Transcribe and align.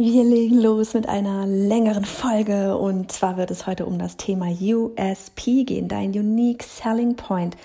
Wir 0.00 0.22
legen 0.22 0.60
los 0.60 0.94
mit 0.94 1.08
einer 1.08 1.44
längeren 1.44 2.04
Folge 2.04 2.78
und 2.78 3.10
zwar 3.10 3.36
wird 3.36 3.50
es 3.50 3.66
heute 3.66 3.84
um 3.84 3.98
das 3.98 4.16
Thema 4.16 4.46
USP 4.46 5.64
gehen, 5.64 5.88
dein 5.88 6.10
Unique 6.10 6.62
Selling 6.62 7.16
Point. 7.16 7.56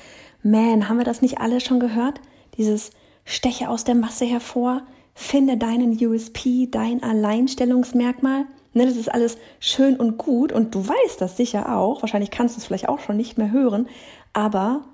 Man, 0.42 0.90
haben 0.90 0.98
wir 0.98 1.04
das 1.04 1.22
nicht 1.22 1.38
alle 1.38 1.62
schon 1.62 1.80
gehört? 1.80 2.20
Dieses 2.58 2.90
Steche 3.24 3.70
aus 3.70 3.84
der 3.84 3.94
Masse 3.94 4.26
hervor, 4.26 4.82
finde 5.14 5.58
deinen 5.58 5.92
USP, 6.04 6.68
dein 6.72 7.04
Alleinstellungsmerkmal. 7.04 8.46
Ne, 8.74 8.88
das 8.88 8.98
ist 8.98 9.14
alles 9.14 9.38
schön 9.60 9.96
und 9.98 10.18
gut 10.18 10.52
und 10.52 10.74
du 10.74 10.88
weißt 10.88 11.22
das 11.22 11.38
sicher 11.38 11.78
auch. 11.78 12.02
Wahrscheinlich 12.02 12.32
kannst 12.32 12.56
du 12.56 12.62
es 12.62 12.66
vielleicht 12.66 12.90
auch 12.90 13.00
schon 13.00 13.16
nicht 13.16 13.38
mehr 13.38 13.52
hören. 13.52 13.88
Aber 14.34 14.86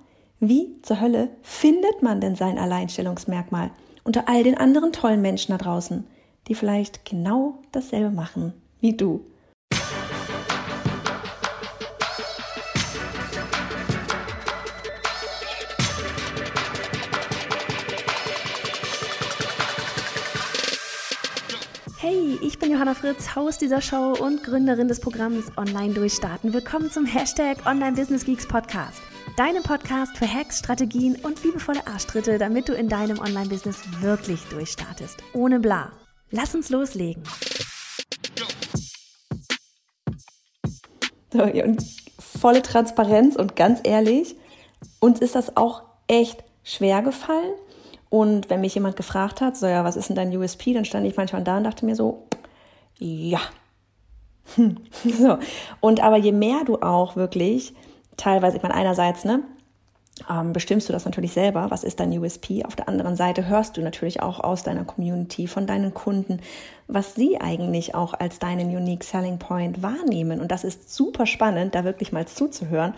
wie 0.42 0.76
zur 0.82 1.00
Hölle 1.00 1.30
findet 1.42 2.04
man 2.04 2.20
denn 2.20 2.36
sein 2.36 2.60
Alleinstellungsmerkmal 2.60 3.72
unter 4.04 4.28
all 4.28 4.44
den 4.44 4.58
anderen 4.58 4.92
tollen 4.92 5.22
Menschen 5.22 5.54
da 5.54 5.58
draußen? 5.58 6.04
Die 6.50 6.56
vielleicht 6.56 7.06
genau 7.06 7.60
dasselbe 7.72 8.10
machen 8.10 8.54
wie 8.82 8.98
du. 8.98 9.24
Hey, 22.02 22.40
ich 22.42 22.58
bin 22.58 22.72
Johanna 22.72 22.96
Fritz, 22.96 23.36
Haus 23.36 23.58
dieser 23.58 23.82
Show 23.82 24.16
und 24.20 24.44
Gründerin 24.44 24.88
des 24.88 25.00
Programms 25.00 25.52
Online 25.58 25.94
Durchstarten. 25.94 26.54
Willkommen 26.54 26.90
zum 26.90 27.06
Hashtag 27.06 27.66
Online 27.66 27.92
Business 27.92 28.26
Geeks 28.26 28.48
Podcast. 28.48 29.02
Deinem 29.38 29.64
Podcast 29.64 30.18
für 30.18 30.28
Hacks, 30.28 30.60
Strategien 30.60 31.16
und 31.24 31.44
liebevolle 31.44 31.86
Arschtritte, 31.88 32.38
damit 32.38 32.68
du 32.68 32.74
in 32.74 32.90
deinem 32.90 33.20
Online-Business 33.20 33.82
wirklich 34.02 34.44
durchstartest. 34.50 35.24
Ohne 35.34 35.60
bla. 35.60 35.92
Lass 36.32 36.54
uns 36.54 36.70
loslegen. 36.70 37.24
So, 41.32 41.44
und 41.44 41.86
volle 42.20 42.62
Transparenz 42.62 43.36
und 43.36 43.56
ganz 43.56 43.82
ehrlich, 43.84 44.36
uns 45.00 45.20
ist 45.20 45.36
das 45.36 45.58
auch 45.58 45.84
echt 46.08 46.44
schwer 46.64 47.02
gefallen. 47.02 47.54
Und 48.10 48.50
wenn 48.50 48.62
mich 48.62 48.74
jemand 48.74 48.96
gefragt 48.96 49.40
hat, 49.42 49.56
so 49.56 49.68
ja, 49.68 49.84
was 49.84 49.96
ist 49.96 50.10
denn 50.10 50.16
dein 50.16 50.36
USP, 50.36 50.74
dann 50.74 50.86
stand 50.86 51.06
ich 51.06 51.16
manchmal 51.16 51.44
da 51.44 51.58
und 51.58 51.64
dachte 51.64 51.86
mir 51.86 51.96
so, 51.96 52.28
ja. 52.98 53.40
so. 55.04 55.38
Und 55.80 56.02
aber 56.02 56.18
je 56.18 56.32
mehr 56.32 56.64
du 56.66 56.78
auch 56.82 57.16
wirklich 57.16 57.76
teilweise, 58.18 58.58
ich 58.58 58.64
meine, 58.64 58.76
einerseits, 58.76 59.26
ne, 59.26 59.44
ähm, 60.30 60.54
bestimmst 60.54 60.90
du 60.90 60.94
das 60.94 61.06
natürlich 61.06 61.34
selber, 61.34 61.68
was 61.70 61.84
ist 61.84 62.00
dein 62.00 62.18
USP. 62.18 62.66
Auf 62.66 62.76
der 62.76 62.88
anderen 62.88 63.16
Seite 63.16 63.48
hörst 63.48 63.78
du 63.78 63.82
natürlich 63.82 64.22
auch 64.22 64.40
aus 64.40 64.64
deiner 64.64 64.84
Community, 64.84 65.48
von 65.48 65.68
deinen 65.68 65.94
Kunden, 65.94 66.40
was 66.88 67.16
sie 67.16 67.40
eigentlich 67.40 67.96
auch 67.96 68.14
als 68.14 68.40
deinen 68.40 68.76
Unique 68.76 69.04
Selling 69.04 69.40
Point 69.40 69.82
wahrnehmen. 69.82 70.40
Und 70.40 70.52
das 70.52 70.64
ist 70.64 70.94
super 70.94 71.26
spannend, 71.26 71.76
da 71.76 71.84
wirklich 71.84 72.12
mal 72.12 72.28
zuzuhören. 72.28 72.94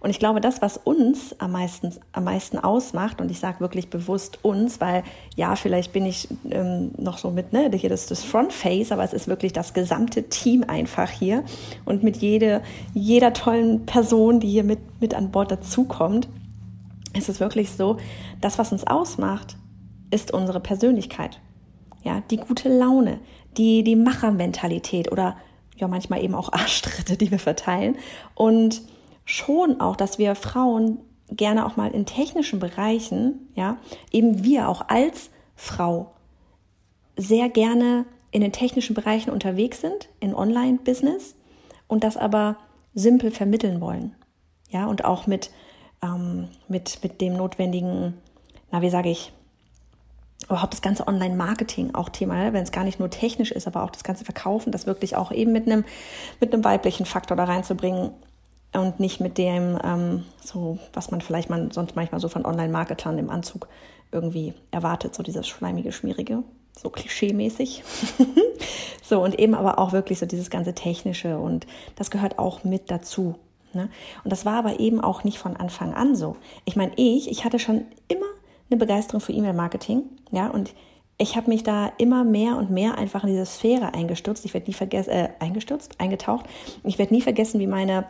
Und 0.00 0.10
ich 0.10 0.18
glaube, 0.18 0.40
das, 0.40 0.62
was 0.62 0.76
uns 0.76 1.34
am 1.40 1.52
meisten, 1.52 1.92
am 2.12 2.24
meisten 2.24 2.58
ausmacht, 2.58 3.20
und 3.20 3.30
ich 3.30 3.40
sage 3.40 3.60
wirklich 3.60 3.88
bewusst 3.88 4.38
uns, 4.42 4.80
weil 4.80 5.02
ja, 5.34 5.56
vielleicht 5.56 5.92
bin 5.92 6.06
ich 6.06 6.28
ähm, 6.50 6.92
noch 6.96 7.18
so 7.18 7.30
mit, 7.30 7.52
ne, 7.52 7.70
hier 7.74 7.90
das, 7.90 8.06
das 8.06 8.22
Frontface, 8.22 8.92
aber 8.92 9.02
es 9.02 9.12
ist 9.12 9.26
wirklich 9.26 9.52
das 9.52 9.74
gesamte 9.74 10.24
Team 10.24 10.64
einfach 10.68 11.10
hier 11.10 11.44
und 11.84 12.02
mit 12.02 12.18
jede, 12.18 12.62
jeder 12.94 13.32
tollen 13.32 13.86
Person, 13.86 14.38
die 14.38 14.48
hier 14.48 14.64
mit, 14.64 14.78
mit 15.00 15.14
an 15.14 15.30
Bord 15.30 15.50
dazukommt 15.50 16.28
ist 17.16 17.28
es 17.28 17.40
wirklich 17.40 17.70
so, 17.70 17.96
das, 18.40 18.58
was 18.58 18.72
uns 18.72 18.86
ausmacht, 18.86 19.56
ist 20.10 20.32
unsere 20.32 20.60
Persönlichkeit. 20.60 21.40
Ja, 22.02 22.22
die 22.30 22.36
gute 22.36 22.68
Laune, 22.68 23.18
die, 23.56 23.82
die 23.82 23.96
Machermentalität 23.96 25.10
oder 25.10 25.36
ja, 25.76 25.88
manchmal 25.88 26.22
eben 26.22 26.34
auch 26.34 26.52
Arschtritte, 26.52 27.16
die 27.16 27.30
wir 27.30 27.38
verteilen. 27.38 27.96
Und 28.34 28.82
schon 29.24 29.80
auch, 29.80 29.96
dass 29.96 30.18
wir 30.18 30.34
Frauen 30.34 30.98
gerne 31.28 31.66
auch 31.66 31.76
mal 31.76 31.90
in 31.90 32.06
technischen 32.06 32.60
Bereichen, 32.60 33.48
ja, 33.54 33.78
eben 34.12 34.44
wir 34.44 34.68
auch 34.68 34.88
als 34.88 35.30
Frau 35.56 36.12
sehr 37.16 37.48
gerne 37.48 38.04
in 38.30 38.42
den 38.42 38.52
technischen 38.52 38.94
Bereichen 38.94 39.30
unterwegs 39.30 39.80
sind, 39.80 40.08
in 40.20 40.34
Online-Business 40.34 41.34
und 41.88 42.04
das 42.04 42.16
aber 42.16 42.56
simpel 42.94 43.30
vermitteln 43.30 43.80
wollen. 43.80 44.14
Ja, 44.70 44.86
und 44.86 45.04
auch 45.04 45.26
mit 45.26 45.50
ähm, 46.02 46.48
mit, 46.68 47.02
mit 47.02 47.20
dem 47.20 47.36
notwendigen, 47.36 48.14
na, 48.70 48.82
wie 48.82 48.90
sage 48.90 49.10
ich, 49.10 49.32
überhaupt 50.44 50.74
das 50.74 50.82
ganze 50.82 51.06
Online-Marketing 51.06 51.94
auch 51.94 52.08
Thema, 52.08 52.34
ne? 52.34 52.52
wenn 52.52 52.62
es 52.62 52.72
gar 52.72 52.84
nicht 52.84 53.00
nur 53.00 53.10
technisch 53.10 53.50
ist, 53.50 53.66
aber 53.66 53.82
auch 53.82 53.90
das 53.90 54.04
ganze 54.04 54.24
Verkaufen, 54.24 54.70
das 54.70 54.86
wirklich 54.86 55.16
auch 55.16 55.32
eben 55.32 55.52
mit 55.52 55.66
einem, 55.66 55.84
mit 56.40 56.64
weiblichen 56.64 57.06
Faktor 57.06 57.36
da 57.36 57.44
reinzubringen 57.44 58.10
und 58.72 59.00
nicht 59.00 59.20
mit 59.20 59.38
dem, 59.38 59.78
ähm, 59.82 60.24
so, 60.44 60.78
was 60.92 61.10
man 61.10 61.20
vielleicht 61.20 61.50
man 61.50 61.70
sonst 61.70 61.96
manchmal 61.96 62.20
so 62.20 62.28
von 62.28 62.44
Online-Marketern 62.44 63.18
im 63.18 63.30
Anzug 63.30 63.68
irgendwie 64.12 64.54
erwartet, 64.70 65.14
so 65.14 65.22
dieses 65.22 65.48
schleimige, 65.48 65.92
schmierige, 65.92 66.42
so 66.78 66.90
klischee-mäßig. 66.90 67.82
so, 69.02 69.22
und 69.22 69.38
eben 69.38 69.54
aber 69.54 69.78
auch 69.78 69.92
wirklich 69.92 70.18
so 70.18 70.26
dieses 70.26 70.50
ganze 70.50 70.74
Technische 70.74 71.38
und 71.38 71.66
das 71.96 72.10
gehört 72.10 72.38
auch 72.38 72.62
mit 72.62 72.90
dazu. 72.90 73.36
Ne? 73.76 73.88
Und 74.24 74.32
das 74.32 74.44
war 74.44 74.54
aber 74.54 74.80
eben 74.80 75.00
auch 75.00 75.22
nicht 75.22 75.38
von 75.38 75.56
Anfang 75.56 75.94
an 75.94 76.16
so. 76.16 76.36
Ich 76.64 76.74
meine, 76.76 76.92
ich, 76.96 77.30
ich 77.30 77.44
hatte 77.44 77.58
schon 77.58 77.84
immer 78.08 78.26
eine 78.68 78.78
Begeisterung 78.78 79.20
für 79.20 79.32
E-Mail-Marketing, 79.32 80.02
ja, 80.32 80.48
und 80.48 80.74
ich 81.18 81.36
habe 81.36 81.48
mich 81.48 81.62
da 81.62 81.92
immer 81.98 82.24
mehr 82.24 82.56
und 82.56 82.70
mehr 82.70 82.98
einfach 82.98 83.22
in 83.24 83.30
diese 83.30 83.46
Sphäre 83.46 83.94
eingestürzt. 83.94 84.44
Ich 84.44 84.52
werde 84.52 84.66
nie 84.66 84.74
vergessen, 84.74 85.10
äh, 85.10 85.28
eingestürzt, 85.38 85.98
eingetaucht. 85.98 86.44
Ich 86.84 86.98
werde 86.98 87.14
nie 87.14 87.22
vergessen, 87.22 87.60
wie 87.60 87.66
meine 87.66 88.06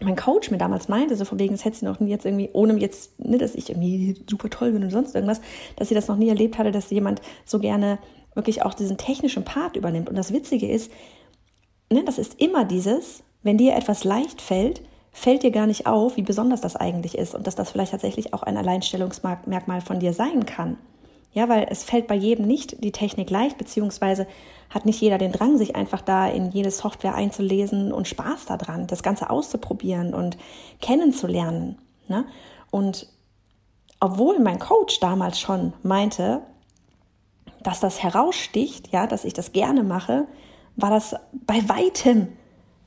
mein 0.00 0.16
Coach 0.16 0.50
mir 0.50 0.58
damals 0.58 0.88
meinte, 0.88 1.16
so 1.16 1.24
von 1.24 1.38
wegen, 1.38 1.54
das 1.54 1.64
hätte 1.64 1.78
sie 1.78 1.84
noch 1.84 1.98
nie 1.98 2.10
jetzt 2.10 2.24
irgendwie, 2.24 2.50
ohne 2.52 2.74
jetzt, 2.78 3.18
ne, 3.18 3.38
dass 3.38 3.54
ich 3.54 3.68
irgendwie 3.68 4.14
super 4.28 4.48
toll 4.48 4.72
bin 4.72 4.84
und 4.84 4.90
sonst 4.90 5.14
irgendwas, 5.14 5.40
dass 5.76 5.88
sie 5.88 5.94
das 5.94 6.08
noch 6.08 6.16
nie 6.16 6.28
erlebt 6.28 6.58
hatte, 6.58 6.70
dass 6.70 6.90
jemand 6.90 7.20
so 7.44 7.58
gerne 7.58 7.98
wirklich 8.34 8.62
auch 8.62 8.74
diesen 8.74 8.96
technischen 8.96 9.44
Part 9.44 9.76
übernimmt. 9.76 10.08
Und 10.08 10.16
das 10.16 10.32
Witzige 10.32 10.70
ist, 10.70 10.92
ne, 11.90 12.04
das 12.04 12.18
ist 12.18 12.40
immer 12.40 12.64
dieses, 12.64 13.24
wenn 13.42 13.58
dir 13.58 13.74
etwas 13.74 14.04
leicht 14.04 14.40
fällt, 14.40 14.82
fällt 15.18 15.42
dir 15.42 15.50
gar 15.50 15.66
nicht 15.66 15.86
auf, 15.86 16.16
wie 16.16 16.22
besonders 16.22 16.60
das 16.60 16.76
eigentlich 16.76 17.16
ist 17.16 17.34
und 17.34 17.46
dass 17.46 17.54
das 17.54 17.70
vielleicht 17.70 17.92
tatsächlich 17.92 18.32
auch 18.34 18.42
ein 18.42 18.56
Alleinstellungsmerkmal 18.56 19.80
von 19.80 20.00
dir 20.00 20.12
sein 20.12 20.46
kann. 20.46 20.78
Ja, 21.32 21.48
weil 21.48 21.66
es 21.70 21.84
fällt 21.84 22.06
bei 22.06 22.14
jedem 22.14 22.46
nicht 22.46 22.82
die 22.82 22.92
Technik 22.92 23.28
leicht, 23.28 23.58
beziehungsweise 23.58 24.26
hat 24.70 24.86
nicht 24.86 25.00
jeder 25.00 25.18
den 25.18 25.32
Drang, 25.32 25.58
sich 25.58 25.76
einfach 25.76 26.00
da 26.00 26.26
in 26.26 26.50
jede 26.50 26.70
Software 26.70 27.14
einzulesen 27.14 27.92
und 27.92 28.08
Spaß 28.08 28.46
daran, 28.46 28.86
das 28.86 29.02
Ganze 29.02 29.28
auszuprobieren 29.30 30.14
und 30.14 30.38
kennenzulernen. 30.80 31.78
Ne? 32.08 32.24
Und 32.70 33.08
obwohl 34.00 34.38
mein 34.38 34.58
Coach 34.58 35.00
damals 35.00 35.38
schon 35.38 35.72
meinte, 35.82 36.40
dass 37.62 37.80
das 37.80 38.02
heraussticht, 38.02 38.88
ja, 38.92 39.06
dass 39.06 39.24
ich 39.24 39.34
das 39.34 39.52
gerne 39.52 39.82
mache, 39.82 40.26
war 40.76 40.90
das 40.90 41.16
bei 41.32 41.56
weitem 41.68 42.28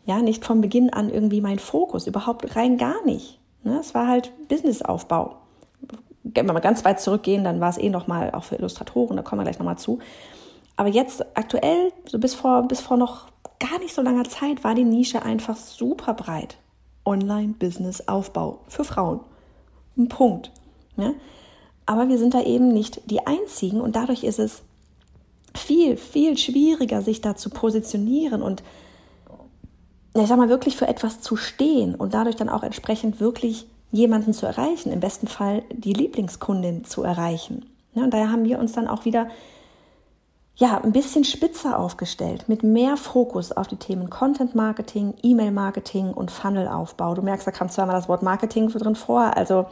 ja, 0.06 0.22
nicht 0.22 0.45
von 0.45 0.62
Beginn 0.62 0.91
an 0.91 1.09
irgendwie 1.09 1.41
mein 1.41 1.59
Fokus, 1.59 2.07
überhaupt 2.07 2.56
rein 2.56 2.78
gar 2.78 3.03
nicht. 3.06 3.39
Ne? 3.63 3.78
Es 3.79 3.94
war 3.94 4.07
halt 4.07 4.31
Businessaufbau. 4.47 5.38
Wenn 6.23 6.45
wir 6.45 6.53
mal 6.53 6.59
ganz 6.59 6.85
weit 6.85 7.00
zurückgehen, 7.00 7.44
dann 7.44 7.59
war 7.59 7.69
es 7.69 7.78
eh 7.78 7.89
nochmal 7.89 8.31
auch 8.31 8.44
für 8.44 8.56
Illustratoren, 8.56 9.17
da 9.17 9.23
kommen 9.23 9.39
wir 9.39 9.44
gleich 9.44 9.59
nochmal 9.59 9.78
zu. 9.78 10.00
Aber 10.78 10.89
jetzt 10.89 11.25
aktuell, 11.35 11.91
so 12.06 12.17
bis 12.19 12.34
vor, 12.34 12.63
bis 12.67 12.79
vor 12.79 12.97
noch 12.97 13.28
gar 13.59 13.79
nicht 13.79 13.94
so 13.94 14.01
langer 14.01 14.23
Zeit, 14.23 14.63
war 14.63 14.73
die 14.73 14.84
Nische 14.84 15.23
einfach 15.23 15.56
super 15.56 16.13
breit. 16.13 16.57
Online-Business-Aufbau 17.06 18.59
für 18.68 18.83
Frauen. 18.83 19.19
Ein 19.97 20.07
Punkt. 20.07 20.51
Ne? 20.95 21.16
Aber 21.85 22.09
wir 22.09 22.18
sind 22.18 22.33
da 22.33 22.41
eben 22.41 22.69
nicht 22.69 23.01
die 23.09 23.25
Einzigen 23.25 23.81
und 23.81 23.95
dadurch 23.95 24.23
ist 24.23 24.39
es 24.39 24.62
viel, 25.56 25.97
viel 25.97 26.38
schwieriger, 26.38 27.01
sich 27.01 27.22
da 27.22 27.35
zu 27.35 27.50
positionieren 27.50 28.42
und 28.42 28.63
ich 30.13 30.28
sag 30.28 30.38
mal, 30.38 30.50
wirklich 30.50 30.75
für 30.75 30.88
etwas 30.88 31.22
zu 31.22 31.36
stehen 31.36 31.96
und 31.96 32.13
dadurch 32.13 32.36
dann 32.36 32.50
auch 32.50 32.63
entsprechend 32.63 33.19
wirklich 33.19 33.68
jemanden 33.92 34.34
zu 34.34 34.46
erreichen, 34.46 34.92
im 34.92 35.00
besten 35.00 35.28
Fall 35.28 35.63
die 35.72 35.94
Lieblingskundin 35.94 36.86
zu 36.86 37.04
erreichen. 37.04 37.66
Ja, 37.94 38.04
und 38.04 38.13
daher 38.13 38.31
haben 38.31 38.46
wir 38.46 38.60
uns 38.60 38.74
dann 38.74 38.88
auch 38.88 39.06
wieder 39.06 39.28
ja, 40.56 40.80
ein 40.80 40.92
bisschen 40.92 41.24
spitzer 41.24 41.80
aufgestellt, 41.80 42.46
mit 42.48 42.62
mehr 42.62 42.98
Fokus 42.98 43.52
auf 43.52 43.68
die 43.68 43.78
Themen 43.78 44.10
Content 44.10 44.54
Marketing, 44.54 45.16
E-Mail 45.24 45.52
Marketing 45.52 46.13
und 46.13 46.30
Funnelaufbau. 46.30 47.16
Du 47.16 47.22
merkst, 47.22 47.48
da 47.48 47.52
kam 47.52 47.69
zweimal 47.69 47.96
das 47.96 48.08
Wort 48.08 48.22
Marketing 48.22 48.69
drin 48.69 48.96
vor. 48.96 49.36
Also, 49.36 49.66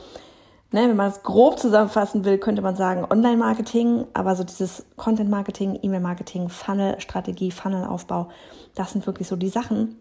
ne, 0.72 0.90
wenn 0.90 0.96
man 0.96 1.12
es 1.12 1.22
grob 1.22 1.60
zusammenfassen 1.60 2.26
will, 2.26 2.40
könnte 2.40 2.62
man 2.62 2.76
sagen 2.76 3.06
Online 3.10 3.38
Marketing, 3.38 4.06
aber 4.14 4.36
so 4.36 4.44
dieses 4.44 4.86
Content 4.96 5.30
Marketing, 5.30 5.78
E-Mail 5.82 6.00
Marketing, 6.00 6.50
Funnel 6.50 7.00
Strategie, 7.00 7.52
Funnelaufbau, 7.52 8.30
das 8.74 8.92
sind 8.92 9.06
wirklich 9.06 9.28
so 9.28 9.36
die 9.36 9.50
Sachen, 9.50 9.96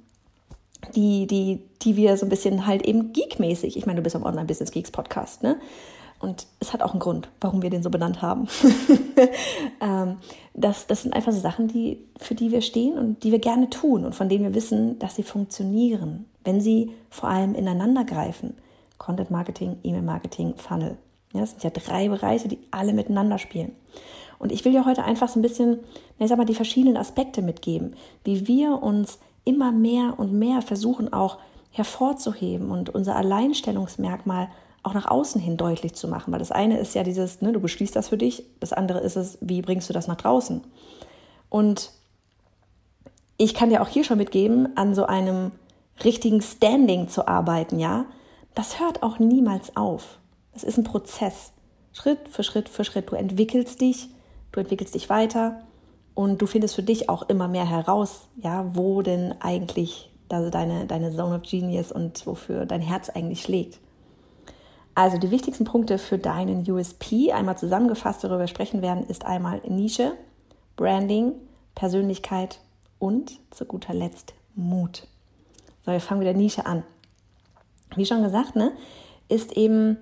die, 0.94 1.26
die, 1.26 1.62
die 1.82 1.96
wir 1.96 2.16
so 2.16 2.26
ein 2.26 2.28
bisschen 2.28 2.66
halt 2.66 2.82
eben 2.82 3.12
geekmäßig, 3.12 3.76
ich 3.76 3.86
meine, 3.86 3.96
du 3.96 4.02
bist 4.02 4.16
am 4.16 4.24
Online-Business 4.24 4.70
Geeks 4.70 4.90
Podcast, 4.90 5.42
ne? 5.42 5.56
und 6.20 6.46
es 6.58 6.72
hat 6.72 6.82
auch 6.82 6.92
einen 6.92 7.00
Grund, 7.00 7.28
warum 7.40 7.62
wir 7.62 7.70
den 7.70 7.82
so 7.82 7.90
benannt 7.90 8.22
haben. 8.22 8.48
ähm, 9.80 10.16
das, 10.54 10.86
das 10.86 11.02
sind 11.02 11.14
einfach 11.14 11.32
so 11.32 11.38
Sachen, 11.38 11.68
die, 11.68 11.98
für 12.16 12.34
die 12.34 12.50
wir 12.50 12.60
stehen 12.60 12.98
und 12.98 13.22
die 13.22 13.30
wir 13.30 13.38
gerne 13.38 13.70
tun 13.70 14.04
und 14.04 14.14
von 14.14 14.28
denen 14.28 14.44
wir 14.44 14.54
wissen, 14.54 14.98
dass 14.98 15.14
sie 15.14 15.22
funktionieren, 15.22 16.26
wenn 16.42 16.60
sie 16.60 16.90
vor 17.10 17.28
allem 17.28 17.54
ineinander 17.54 18.04
greifen. 18.04 18.54
Content 18.98 19.30
Marketing, 19.30 19.76
E-Mail 19.84 20.02
Marketing, 20.02 20.54
Funnel. 20.56 20.96
Ja, 21.32 21.40
das 21.40 21.50
sind 21.50 21.62
ja 21.62 21.70
drei 21.70 22.08
Bereiche, 22.08 22.48
die 22.48 22.58
alle 22.72 22.92
miteinander 22.92 23.38
spielen. 23.38 23.72
Und 24.40 24.50
ich 24.50 24.64
will 24.64 24.72
dir 24.72 24.86
heute 24.86 25.04
einfach 25.04 25.28
so 25.28 25.38
ein 25.38 25.42
bisschen, 25.42 25.78
ich 26.18 26.28
sag 26.28 26.38
mal, 26.38 26.44
die 26.44 26.54
verschiedenen 26.54 26.96
Aspekte 26.96 27.42
mitgeben, 27.42 27.94
wie 28.24 28.48
wir 28.48 28.82
uns 28.82 29.18
immer 29.48 29.72
mehr 29.72 30.14
und 30.18 30.32
mehr 30.32 30.60
versuchen 30.60 31.10
auch 31.12 31.38
hervorzuheben 31.70 32.70
und 32.70 32.90
unser 32.90 33.16
Alleinstellungsmerkmal 33.16 34.48
auch 34.82 34.92
nach 34.92 35.06
außen 35.06 35.40
hin 35.40 35.56
deutlich 35.56 35.94
zu 35.94 36.06
machen. 36.06 36.32
Weil 36.32 36.38
das 36.38 36.52
eine 36.52 36.78
ist 36.78 36.94
ja 36.94 37.02
dieses, 37.02 37.40
ne, 37.40 37.52
du 37.52 37.60
beschließt 37.60 37.96
das 37.96 38.08
für 38.10 38.18
dich, 38.18 38.44
das 38.60 38.74
andere 38.74 39.00
ist 39.00 39.16
es, 39.16 39.38
wie 39.40 39.62
bringst 39.62 39.88
du 39.88 39.94
das 39.94 40.06
nach 40.06 40.16
draußen? 40.16 40.60
Und 41.48 41.90
ich 43.38 43.54
kann 43.54 43.70
dir 43.70 43.80
auch 43.80 43.88
hier 43.88 44.04
schon 44.04 44.18
mitgeben, 44.18 44.76
an 44.76 44.94
so 44.94 45.06
einem 45.06 45.52
richtigen 46.04 46.42
Standing 46.42 47.08
zu 47.08 47.26
arbeiten, 47.26 47.78
ja, 47.78 48.04
das 48.54 48.80
hört 48.80 49.02
auch 49.02 49.18
niemals 49.18 49.76
auf. 49.76 50.18
Es 50.52 50.64
ist 50.64 50.76
ein 50.76 50.84
Prozess. 50.84 51.52
Schritt 51.92 52.28
für 52.28 52.42
Schritt 52.42 52.68
für 52.68 52.84
Schritt. 52.84 53.10
Du 53.10 53.16
entwickelst 53.16 53.80
dich, 53.80 54.08
du 54.52 54.60
entwickelst 54.60 54.94
dich 54.94 55.08
weiter 55.08 55.62
und 56.18 56.42
du 56.42 56.48
findest 56.48 56.74
für 56.74 56.82
dich 56.82 57.08
auch 57.08 57.28
immer 57.28 57.46
mehr 57.46 57.64
heraus, 57.64 58.22
ja, 58.42 58.74
wo 58.74 59.02
denn 59.02 59.36
eigentlich 59.38 60.10
deine, 60.28 60.84
deine 60.84 61.14
Zone 61.14 61.36
of 61.36 61.42
Genius 61.42 61.92
und 61.92 62.26
wofür 62.26 62.66
dein 62.66 62.80
Herz 62.80 63.08
eigentlich 63.08 63.40
schlägt. 63.40 63.78
Also 64.96 65.16
die 65.18 65.30
wichtigsten 65.30 65.64
Punkte 65.64 65.96
für 65.96 66.18
deinen 66.18 66.68
USP, 66.68 67.30
einmal 67.30 67.56
zusammengefasst 67.56 68.24
darüber 68.24 68.48
sprechen 68.48 68.82
werden, 68.82 69.06
ist 69.06 69.26
einmal 69.26 69.60
Nische, 69.68 70.14
Branding, 70.74 71.34
Persönlichkeit 71.76 72.58
und 72.98 73.38
zu 73.52 73.64
guter 73.64 73.94
Letzt 73.94 74.34
Mut. 74.56 75.06
So, 75.86 75.92
wir 75.92 76.00
fangen 76.00 76.18
mit 76.18 76.26
der 76.26 76.34
Nische 76.34 76.66
an. 76.66 76.82
Wie 77.94 78.06
schon 78.06 78.24
gesagt, 78.24 78.56
ne, 78.56 78.72
ist 79.28 79.52
eben 79.56 79.98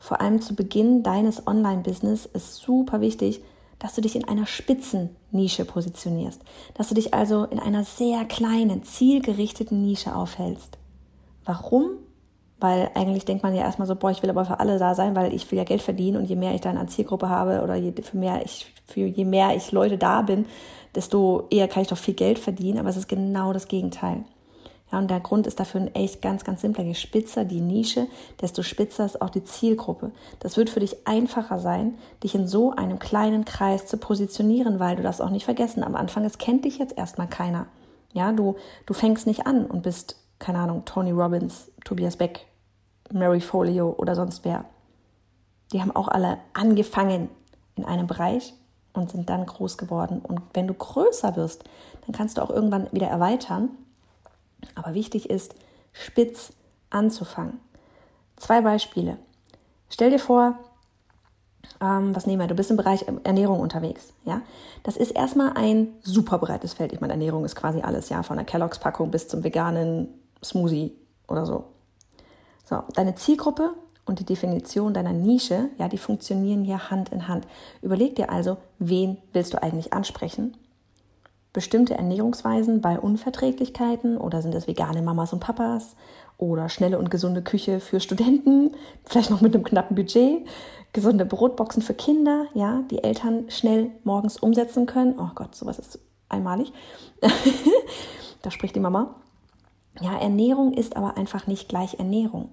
vor 0.00 0.20
allem 0.20 0.40
zu 0.40 0.56
Beginn 0.56 1.04
deines 1.04 1.46
Online-Business 1.46 2.28
super 2.34 3.00
wichtig, 3.00 3.44
dass 3.80 3.94
du 3.94 4.00
dich 4.00 4.14
in 4.14 4.28
einer 4.28 4.46
Spitzennische 4.46 5.64
positionierst, 5.64 6.42
dass 6.74 6.88
du 6.88 6.94
dich 6.94 7.12
also 7.12 7.44
in 7.44 7.58
einer 7.58 7.82
sehr 7.82 8.24
kleinen, 8.26 8.84
zielgerichteten 8.84 9.82
Nische 9.82 10.14
aufhältst. 10.14 10.78
Warum? 11.44 11.90
Weil 12.60 12.90
eigentlich 12.94 13.24
denkt 13.24 13.42
man 13.42 13.54
ja 13.54 13.62
erstmal 13.62 13.88
so, 13.88 13.96
boah, 13.96 14.10
ich 14.10 14.22
will 14.22 14.30
aber 14.30 14.44
für 14.44 14.60
alle 14.60 14.78
da 14.78 14.94
sein, 14.94 15.16
weil 15.16 15.32
ich 15.32 15.50
will 15.50 15.58
ja 15.58 15.64
Geld 15.64 15.80
verdienen 15.80 16.18
und 16.18 16.26
je 16.26 16.36
mehr 16.36 16.54
ich 16.54 16.60
dann 16.60 16.76
an 16.76 16.88
Zielgruppe 16.88 17.30
habe 17.30 17.62
oder 17.62 17.74
je, 17.74 17.92
für 18.02 18.18
mehr 18.18 18.44
ich, 18.44 18.72
für 18.86 19.06
je 19.06 19.24
mehr 19.24 19.56
ich 19.56 19.72
Leute 19.72 19.96
da 19.96 20.20
bin, 20.20 20.44
desto 20.94 21.46
eher 21.50 21.68
kann 21.68 21.82
ich 21.82 21.88
doch 21.88 21.96
viel 21.96 22.14
Geld 22.14 22.38
verdienen, 22.38 22.78
aber 22.78 22.90
es 22.90 22.98
ist 22.98 23.08
genau 23.08 23.54
das 23.54 23.66
Gegenteil. 23.66 24.24
Ja, 24.92 24.98
und 24.98 25.10
der 25.10 25.20
Grund 25.20 25.46
ist 25.46 25.60
dafür 25.60 25.82
ein 25.82 25.94
echt 25.94 26.20
ganz, 26.20 26.44
ganz 26.44 26.60
simpler. 26.60 26.82
Je 26.84 26.94
spitzer 26.94 27.44
die 27.44 27.60
Nische, 27.60 28.08
desto 28.40 28.62
spitzer 28.62 29.04
ist 29.04 29.22
auch 29.22 29.30
die 29.30 29.44
Zielgruppe. 29.44 30.10
Das 30.40 30.56
wird 30.56 30.68
für 30.68 30.80
dich 30.80 31.06
einfacher 31.06 31.60
sein, 31.60 31.96
dich 32.24 32.34
in 32.34 32.48
so 32.48 32.72
einem 32.72 32.98
kleinen 32.98 33.44
Kreis 33.44 33.86
zu 33.86 33.98
positionieren, 33.98 34.80
weil 34.80 34.96
du 34.96 35.02
das 35.02 35.20
auch 35.20 35.30
nicht 35.30 35.44
vergessen. 35.44 35.84
Am 35.84 35.94
Anfang, 35.94 36.24
es 36.24 36.38
kennt 36.38 36.64
dich 36.64 36.78
jetzt 36.78 36.98
erstmal 36.98 37.28
keiner. 37.28 37.66
Ja, 38.12 38.32
du, 38.32 38.56
du 38.86 38.94
fängst 38.94 39.26
nicht 39.26 39.46
an 39.46 39.66
und 39.66 39.82
bist, 39.82 40.16
keine 40.40 40.58
Ahnung, 40.58 40.84
Tony 40.84 41.12
Robbins, 41.12 41.70
Tobias 41.84 42.16
Beck, 42.16 42.46
Mary 43.12 43.40
Folio 43.40 43.94
oder 43.96 44.16
sonst 44.16 44.44
wer. 44.44 44.64
Die 45.72 45.80
haben 45.80 45.94
auch 45.94 46.08
alle 46.08 46.38
angefangen 46.52 47.28
in 47.76 47.84
einem 47.84 48.08
Bereich 48.08 48.54
und 48.92 49.12
sind 49.12 49.30
dann 49.30 49.46
groß 49.46 49.78
geworden. 49.78 50.20
Und 50.20 50.40
wenn 50.52 50.66
du 50.66 50.74
größer 50.74 51.36
wirst, 51.36 51.62
dann 52.04 52.12
kannst 52.12 52.38
du 52.38 52.42
auch 52.42 52.50
irgendwann 52.50 52.88
wieder 52.90 53.06
erweitern 53.06 53.70
aber 54.74 54.94
wichtig 54.94 55.30
ist, 55.30 55.54
spitz 55.92 56.52
anzufangen. 56.90 57.60
Zwei 58.36 58.60
Beispiele. 58.60 59.18
Stell 59.88 60.10
dir 60.10 60.18
vor, 60.18 60.58
ähm, 61.80 62.14
was 62.14 62.26
nehmen 62.26 62.40
wir? 62.40 62.46
Du 62.46 62.54
bist 62.54 62.70
im 62.70 62.76
Bereich 62.76 63.06
Ernährung 63.24 63.60
unterwegs. 63.60 64.12
Ja, 64.24 64.42
das 64.82 64.96
ist 64.96 65.10
erstmal 65.10 65.52
ein 65.54 65.88
super 66.02 66.38
breites 66.38 66.74
Feld. 66.74 66.92
Ich 66.92 67.00
meine, 67.00 67.14
Ernährung 67.14 67.44
ist 67.44 67.56
quasi 67.56 67.80
alles, 67.80 68.08
ja, 68.08 68.22
von 68.22 68.36
der 68.36 68.46
Kelloggs-Packung 68.46 69.10
bis 69.10 69.28
zum 69.28 69.44
veganen 69.44 70.08
Smoothie 70.42 70.96
oder 71.28 71.46
so. 71.46 71.64
So, 72.64 72.82
deine 72.94 73.14
Zielgruppe 73.14 73.74
und 74.04 74.20
die 74.20 74.24
Definition 74.24 74.94
deiner 74.94 75.12
Nische, 75.12 75.70
ja, 75.78 75.88
die 75.88 75.98
funktionieren 75.98 76.64
hier 76.64 76.90
Hand 76.90 77.10
in 77.10 77.28
Hand. 77.28 77.46
Überleg 77.82 78.14
dir 78.16 78.30
also, 78.30 78.58
wen 78.78 79.18
willst 79.32 79.54
du 79.54 79.62
eigentlich 79.62 79.92
ansprechen 79.92 80.56
bestimmte 81.52 81.94
Ernährungsweisen 81.94 82.80
bei 82.80 82.98
Unverträglichkeiten 82.98 84.16
oder 84.16 84.42
sind 84.42 84.54
es 84.54 84.66
vegane 84.66 85.02
Mamas 85.02 85.32
und 85.32 85.40
Papas 85.40 85.96
oder 86.38 86.68
schnelle 86.68 86.98
und 86.98 87.10
gesunde 87.10 87.42
Küche 87.42 87.80
für 87.80 88.00
Studenten, 88.00 88.72
vielleicht 89.04 89.30
noch 89.30 89.40
mit 89.40 89.54
einem 89.54 89.64
knappen 89.64 89.96
Budget, 89.96 90.46
gesunde 90.92 91.24
Brotboxen 91.24 91.82
für 91.82 91.94
Kinder, 91.94 92.46
ja, 92.54 92.82
die 92.90 93.02
Eltern 93.02 93.50
schnell 93.50 93.90
morgens 94.04 94.38
umsetzen 94.38 94.86
können. 94.86 95.14
Oh 95.18 95.30
Gott, 95.34 95.54
sowas 95.54 95.78
ist 95.78 95.98
einmalig. 96.28 96.72
da 98.42 98.50
spricht 98.50 98.74
die 98.74 98.80
Mama. 98.80 99.16
Ja, 100.00 100.16
Ernährung 100.18 100.72
ist 100.72 100.96
aber 100.96 101.16
einfach 101.16 101.46
nicht 101.46 101.68
gleich 101.68 101.94
Ernährung 101.98 102.50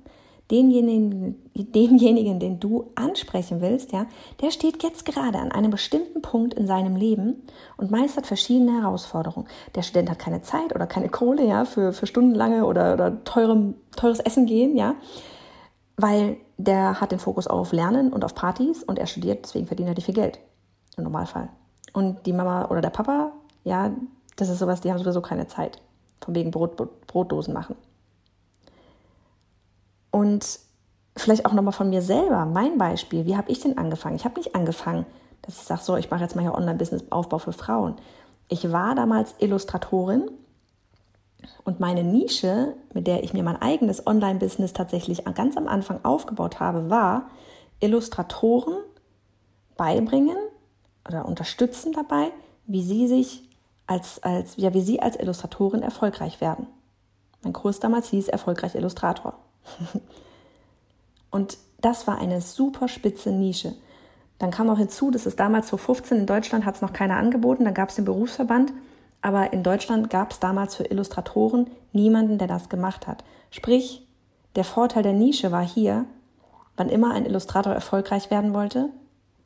denjenigen, 0.51 1.35
denjenigen, 1.53 2.39
den 2.39 2.59
du 2.59 2.91
ansprechen 2.95 3.61
willst, 3.61 3.91
ja, 3.91 4.05
der 4.41 4.51
steht 4.51 4.81
jetzt 4.83 5.05
gerade 5.05 5.38
an 5.39 5.51
einem 5.51 5.71
bestimmten 5.71 6.21
Punkt 6.21 6.53
in 6.53 6.67
seinem 6.67 6.95
Leben 6.95 7.44
und 7.75 7.91
meistert 7.91 8.27
verschiedene 8.27 8.81
Herausforderungen. 8.81 9.47
Der 9.75 9.81
Student 9.81 10.09
hat 10.09 10.19
keine 10.19 10.41
Zeit 10.41 10.73
oder 10.73 10.88
keine 10.88 11.09
Kohle, 11.09 11.45
ja, 11.45 11.65
für, 11.65 11.91
für 11.91 12.07
stundenlange 12.07 12.65
oder, 12.65 12.94
oder 12.94 13.23
teurem, 13.23 13.75
teures 13.95 14.19
Essen 14.19 14.45
gehen, 14.45 14.77
ja, 14.77 14.95
weil 15.97 16.38
der 16.57 17.01
hat 17.01 17.11
den 17.11 17.19
Fokus 17.19 17.47
auf 17.47 17.71
Lernen 17.73 18.13
und 18.13 18.23
auf 18.23 18.33
Partys 18.33 18.83
und 18.83 19.00
er 19.00 19.07
studiert, 19.07 19.45
deswegen 19.45 19.67
verdient 19.67 19.89
er 19.89 19.95
nicht 19.95 20.05
viel 20.05 20.15
Geld. 20.15 20.39
Im 20.95 21.03
Normalfall. 21.03 21.50
Und 21.93 22.25
die 22.25 22.33
Mama 22.33 22.65
oder 22.69 22.81
der 22.81 22.89
Papa, 22.89 23.31
ja, 23.63 23.91
das 24.35 24.50
ist 24.50 24.59
sowas, 24.59 24.81
die 24.81 24.91
haben 24.91 25.00
sowieso 25.00 25.21
keine 25.21 25.47
Zeit. 25.47 25.81
Von 26.21 26.35
wegen 26.35 26.51
Brot, 26.51 26.75
Brotdosen 27.07 27.53
machen. 27.53 27.75
Und 30.12 30.59
vielleicht 31.15 31.45
auch 31.45 31.54
nochmal 31.54 31.74
von 31.74 31.89
mir 31.89 32.01
selber, 32.01 32.45
mein 32.45 32.77
Beispiel, 32.77 33.25
wie 33.25 33.38
habe 33.38 33.51
ich 33.51 33.59
denn 33.59 33.77
angefangen? 33.77 34.15
Ich 34.15 34.25
habe 34.25 34.39
nicht 34.39 34.56
angefangen, 34.56 35.06
dass 35.42 35.56
ich 35.56 35.63
sage, 35.63 35.81
so, 35.83 35.95
ich 35.95 36.09
mache 36.09 36.24
jetzt 36.24 36.36
mal 36.36 36.42
hier 36.42 36.56
Online-Business-Aufbau 36.56 37.39
für 37.39 37.54
Frauen. 37.54 37.95
Ich 38.50 38.71
war 38.71 38.95
damals 38.95 39.36
Illustratorin 39.39 40.30
und 41.63 41.79
meine 41.79 42.03
Nische, 42.03 42.74
mit 42.93 43.08
der 43.08 43.24
ich 43.24 43.34
mir 43.34 43.43
mein 43.43 43.62
eigenes 43.62 44.05
Online-Business 44.08 44.74
tatsächlich 44.74 45.24
ganz 45.36 45.58
am 45.58 45.67
Anfang 45.67 46.03
aufgebaut 46.03 46.60
habe, 46.60 46.89
war 46.89 47.29
Illustratoren 47.79 48.77
beibringen 49.75 50.38
oder 51.08 51.25
unterstützen 51.25 51.93
dabei, 51.93 52.31
wie 52.65 52.81
sie 52.81 53.08
sich 53.08 53.43
als, 53.86 54.22
als, 54.24 54.58
ja, 54.58 54.74
wie 54.74 54.81
sie 54.81 55.01
als 55.01 55.17
Illustratorin 55.17 55.81
erfolgreich 55.81 56.41
werden. 56.41 56.67
Mein 57.43 57.53
Kurs 57.53 57.79
damals 57.79 58.10
hieß 58.10 58.27
Erfolgreich 58.27 58.75
Illustrator. 58.75 59.34
Und 61.31 61.57
das 61.81 62.07
war 62.07 62.19
eine 62.19 62.41
super 62.41 62.88
spitze 62.88 63.31
Nische. 63.31 63.74
Dann 64.39 64.51
kam 64.51 64.69
auch 64.69 64.77
hinzu, 64.77 65.12
dass 65.12 65.25
es 65.25 65.36
damals 65.36 65.67
2015 65.67 66.19
in 66.19 66.25
Deutschland 66.25 66.65
hat 66.65 66.75
es 66.75 66.81
noch 66.81 66.93
keiner 66.93 67.17
angeboten, 67.17 67.65
dann 67.65 67.74
gab 67.74 67.89
es 67.89 67.95
den 67.95 68.05
Berufsverband, 68.05 68.71
aber 69.21 69.51
in 69.51 69.63
Deutschland 69.63 70.09
gab 70.09 70.31
es 70.31 70.39
damals 70.39 70.75
für 70.75 70.86
Illustratoren 70.86 71.69
niemanden, 71.91 72.38
der 72.38 72.47
das 72.47 72.69
gemacht 72.69 73.07
hat. 73.07 73.24
Sprich, 73.50 74.07
der 74.55 74.63
Vorteil 74.63 75.03
der 75.03 75.13
Nische 75.13 75.51
war 75.51 75.65
hier, 75.65 76.05
wann 76.75 76.89
immer 76.89 77.13
ein 77.13 77.25
Illustrator 77.25 77.74
erfolgreich 77.74 78.29
werden 78.29 78.53
wollte, 78.53 78.89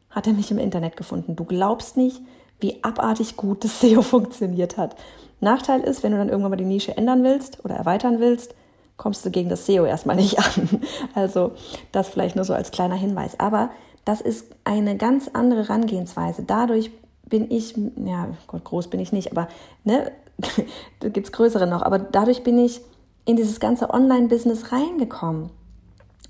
hat 0.09 0.27
er 0.27 0.33
mich 0.33 0.51
im 0.51 0.57
Internet 0.57 0.97
gefunden. 0.97 1.35
Du 1.35 1.45
glaubst 1.45 1.95
nicht, 1.95 2.21
wie 2.59 2.83
abartig 2.83 3.37
gut 3.37 3.63
das 3.63 3.79
SEO 3.81 4.01
funktioniert 4.01 4.77
hat. 4.77 4.95
Nachteil 5.39 5.81
ist, 5.81 6.03
wenn 6.03 6.11
du 6.11 6.17
dann 6.17 6.29
irgendwann 6.29 6.51
mal 6.51 6.57
die 6.57 6.65
Nische 6.65 6.95
ändern 6.95 7.23
willst 7.23 7.63
oder 7.65 7.75
erweitern 7.75 8.19
willst, 8.19 8.53
kommst 8.97 9.25
du 9.25 9.31
gegen 9.31 9.49
das 9.49 9.65
SEO 9.65 9.85
erstmal 9.85 10.15
nicht 10.15 10.39
an. 10.39 10.81
Also 11.15 11.53
das 11.91 12.09
vielleicht 12.09 12.35
nur 12.35 12.45
so 12.45 12.53
als 12.53 12.71
kleiner 12.71 12.95
Hinweis. 12.95 13.39
Aber 13.39 13.69
das 14.05 14.21
ist 14.21 14.47
eine 14.63 14.97
ganz 14.97 15.29
andere 15.33 15.67
Herangehensweise. 15.67 16.43
Dadurch 16.43 16.91
bin 17.31 17.49
ich, 17.49 17.75
ja, 17.77 18.29
Gott, 18.47 18.63
groß 18.63 18.89
bin 18.89 18.99
ich 18.99 19.11
nicht, 19.11 19.31
aber 19.31 19.47
ne, 19.83 20.11
da 20.99 21.09
gibt 21.09 21.27
es 21.27 21.31
größere 21.31 21.67
noch, 21.67 21.81
aber 21.81 21.99
dadurch 21.99 22.43
bin 22.43 22.59
ich 22.59 22.81
in 23.25 23.35
dieses 23.35 23.59
ganze 23.59 23.89
Online-Business 23.89 24.71
reingekommen. 24.71 25.49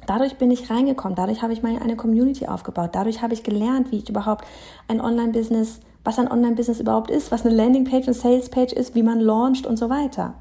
Dadurch 0.07 0.37
bin 0.37 0.51
ich 0.51 0.69
reingekommen, 0.69 1.15
dadurch 1.15 1.41
habe 1.41 1.53
ich 1.53 1.61
meine 1.61 1.81
eine 1.81 1.95
Community 1.95 2.47
aufgebaut, 2.47 2.91
dadurch 2.93 3.21
habe 3.21 3.33
ich 3.33 3.43
gelernt, 3.43 3.91
wie 3.91 3.97
ich 3.97 4.09
überhaupt 4.09 4.45
ein 4.87 4.99
Online-Business, 4.99 5.79
was 6.03 6.19
ein 6.19 6.31
Online-Business 6.31 6.79
überhaupt 6.79 7.11
ist, 7.11 7.31
was 7.31 7.45
eine 7.45 7.55
Landing-Page, 7.55 8.07
eine 8.07 8.13
Sales-Page 8.13 8.73
ist, 8.73 8.95
wie 8.95 9.03
man 9.03 9.19
launcht 9.19 9.65
und 9.67 9.77
so 9.77 9.89
weiter. 9.89 10.33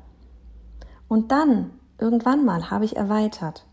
Und 1.08 1.30
dann 1.30 1.70
Irgendwann 2.00 2.44
mal 2.44 2.70
habe 2.70 2.84
ich 2.84 2.96
erweitert. 2.96 3.66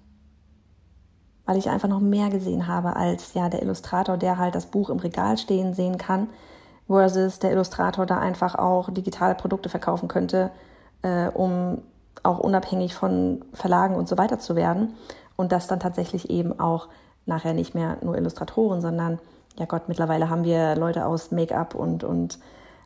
weil 1.46 1.57
ich 1.57 1.69
einfach 1.69 1.88
noch 1.88 2.01
mehr 2.01 2.29
gesehen 2.29 2.67
habe 2.67 2.98
als 2.98 3.34
ja 3.34 3.48
der 3.48 3.62
Illustrator, 3.62 4.17
der 4.17 4.38
halt 4.38 4.53
das 4.53 4.65
Buch 4.65 4.89
im 4.89 5.00
Regal 5.00 5.38
stehen 5.38 5.74
sehen 5.74 5.98
kann, 5.98 6.27
versus 6.88 7.39
der 7.39 7.51
Illustrator 7.53 8.05
da 8.05 8.19
einfach 8.19 8.55
auch 8.55 8.89
digitale 8.91 9.34
Produkte 9.34 9.69
verkaufen 9.69 10.10
könnte, 10.10 10.51
äh, 11.03 11.27
um 11.29 11.81
auch 12.24 12.39
unabhängig 12.39 12.93
von 12.96 13.46
Verlagen 13.53 13.96
und 13.96 14.10
so 14.10 14.17
weiter 14.17 14.39
zu 14.39 14.57
werden 14.57 14.96
und 15.38 15.53
das 15.53 15.67
dann 15.67 15.79
tatsächlich 15.79 16.29
eben 16.29 16.60
auch 16.60 16.89
nachher 17.25 17.53
nicht 17.53 17.74
mehr 17.75 17.98
nur 18.01 18.17
Illustratoren, 18.17 18.81
sondern 18.81 19.19
ja 19.57 19.65
Gott, 19.65 19.88
mittlerweile 19.88 20.29
haben 20.29 20.43
wir 20.43 20.75
Leute 20.75 21.05
aus 21.05 21.31
Make-up 21.31 21.75
und, 21.75 22.03
und 22.03 22.39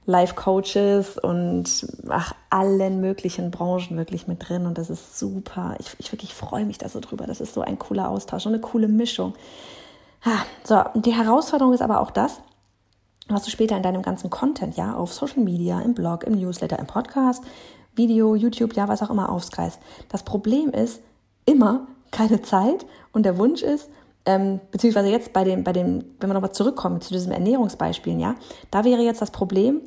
Life-Coaches 0.05 1.17
und 1.19 1.87
ach, 2.09 2.33
allen 2.49 3.01
möglichen 3.01 3.51
Branchen 3.51 3.97
wirklich 3.97 4.27
mit 4.27 4.47
drin 4.47 4.65
und 4.65 4.77
das 4.77 4.89
ist 4.89 5.19
super. 5.19 5.75
Ich, 5.79 5.95
ich 5.99 6.11
wirklich 6.11 6.33
freue 6.33 6.65
mich 6.65 6.79
da 6.79 6.89
so 6.89 6.99
drüber. 6.99 7.27
Das 7.27 7.39
ist 7.39 7.53
so 7.53 7.61
ein 7.61 7.77
cooler 7.77 8.09
Austausch 8.09 8.45
und 8.45 8.53
eine 8.53 8.61
coole 8.61 8.87
Mischung. 8.87 9.33
So, 10.63 10.83
die 10.95 11.13
Herausforderung 11.13 11.73
ist 11.73 11.81
aber 11.81 11.99
auch 11.99 12.11
das, 12.11 12.41
was 13.27 13.43
du 13.43 13.49
später 13.49 13.77
in 13.77 13.83
deinem 13.83 14.01
ganzen 14.01 14.29
Content, 14.29 14.75
ja, 14.75 14.95
auf 14.95 15.13
Social 15.13 15.43
Media, 15.43 15.81
im 15.81 15.93
Blog, 15.93 16.23
im 16.23 16.33
Newsletter, 16.33 16.77
im 16.79 16.87
Podcast, 16.87 17.43
Video, 17.95 18.35
YouTube, 18.35 18.75
ja, 18.75 18.87
was 18.87 19.01
auch 19.01 19.09
immer 19.09 19.29
aufgreifst. 19.29 19.79
Das 20.09 20.23
Problem 20.23 20.69
ist 20.71 21.01
immer 21.45 21.87
keine 22.11 22.41
Zeit 22.41 22.85
und 23.13 23.23
der 23.23 23.37
Wunsch 23.37 23.61
ist, 23.61 23.89
ähm, 24.25 24.59
beziehungsweise 24.71 25.09
jetzt 25.09 25.33
bei 25.33 25.43
dem, 25.43 25.63
bei 25.63 25.73
dem, 25.73 26.03
wenn 26.19 26.29
wir 26.29 26.33
nochmal 26.33 26.53
zurückkommen 26.53 27.01
zu 27.01 27.13
diesen 27.13 27.31
Ernährungsbeispielen, 27.31 28.19
ja, 28.19 28.35
da 28.69 28.83
wäre 28.83 29.01
jetzt 29.01 29.21
das 29.21 29.31
Problem 29.31 29.81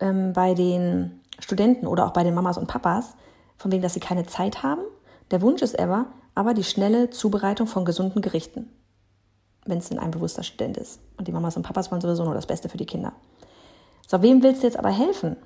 ähm, 0.00 0.32
bei 0.32 0.54
den 0.54 1.20
Studenten 1.38 1.86
oder 1.86 2.06
auch 2.06 2.12
bei 2.12 2.24
den 2.24 2.34
Mamas 2.34 2.58
und 2.58 2.68
Papas, 2.68 3.14
von 3.56 3.72
wegen, 3.72 3.82
dass 3.82 3.94
sie 3.94 4.00
keine 4.00 4.26
Zeit 4.26 4.62
haben. 4.62 4.82
Der 5.30 5.40
Wunsch 5.42 5.62
ist 5.62 5.78
aber, 5.78 6.06
aber 6.34 6.54
die 6.54 6.64
schnelle 6.64 7.10
Zubereitung 7.10 7.66
von 7.66 7.84
gesunden 7.84 8.22
Gerichten, 8.22 8.70
wenn 9.64 9.78
es 9.78 9.88
denn 9.88 9.98
ein 9.98 10.10
bewusster 10.10 10.42
Student 10.42 10.76
ist. 10.76 11.00
Und 11.16 11.28
die 11.28 11.32
Mamas 11.32 11.56
und 11.56 11.62
Papas 11.62 11.90
wollen 11.90 12.00
sowieso 12.00 12.24
nur 12.24 12.34
das 12.34 12.46
Beste 12.46 12.68
für 12.68 12.76
die 12.76 12.86
Kinder. 12.86 13.12
So, 14.06 14.22
wem 14.22 14.42
willst 14.42 14.62
du 14.62 14.66
jetzt 14.66 14.78
aber 14.78 14.90
helfen? 14.90 15.36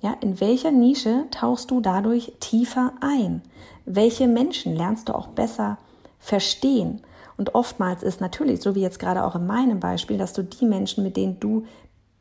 Ja, 0.00 0.16
in 0.20 0.40
welcher 0.40 0.70
Nische 0.70 1.24
tauchst 1.30 1.70
du 1.70 1.80
dadurch 1.80 2.32
tiefer 2.40 2.92
ein? 3.00 3.42
Welche 3.84 4.28
Menschen 4.28 4.76
lernst 4.76 5.08
du 5.08 5.14
auch 5.14 5.28
besser 5.28 5.78
verstehen? 6.20 7.02
Und 7.38 7.54
oftmals 7.54 8.02
ist 8.02 8.20
natürlich, 8.20 8.60
so 8.60 8.74
wie 8.74 8.82
jetzt 8.82 8.98
gerade 8.98 9.24
auch 9.24 9.36
in 9.36 9.46
meinem 9.46 9.80
Beispiel, 9.80 10.18
dass 10.18 10.34
du 10.34 10.42
die 10.42 10.66
Menschen, 10.66 11.04
mit 11.04 11.16
denen 11.16 11.40
du 11.40 11.64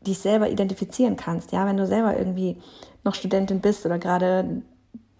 dich 0.05 0.19
selber 0.19 0.50
identifizieren 0.50 1.17
kannst, 1.17 1.51
ja, 1.51 1.65
wenn 1.65 1.75
du 1.75 1.86
selber 1.86 2.15
irgendwie 2.17 2.57
noch 3.03 3.15
Studentin 3.15 3.59
bist 3.59 3.86
oder 3.86 3.97
gerade 3.97 4.62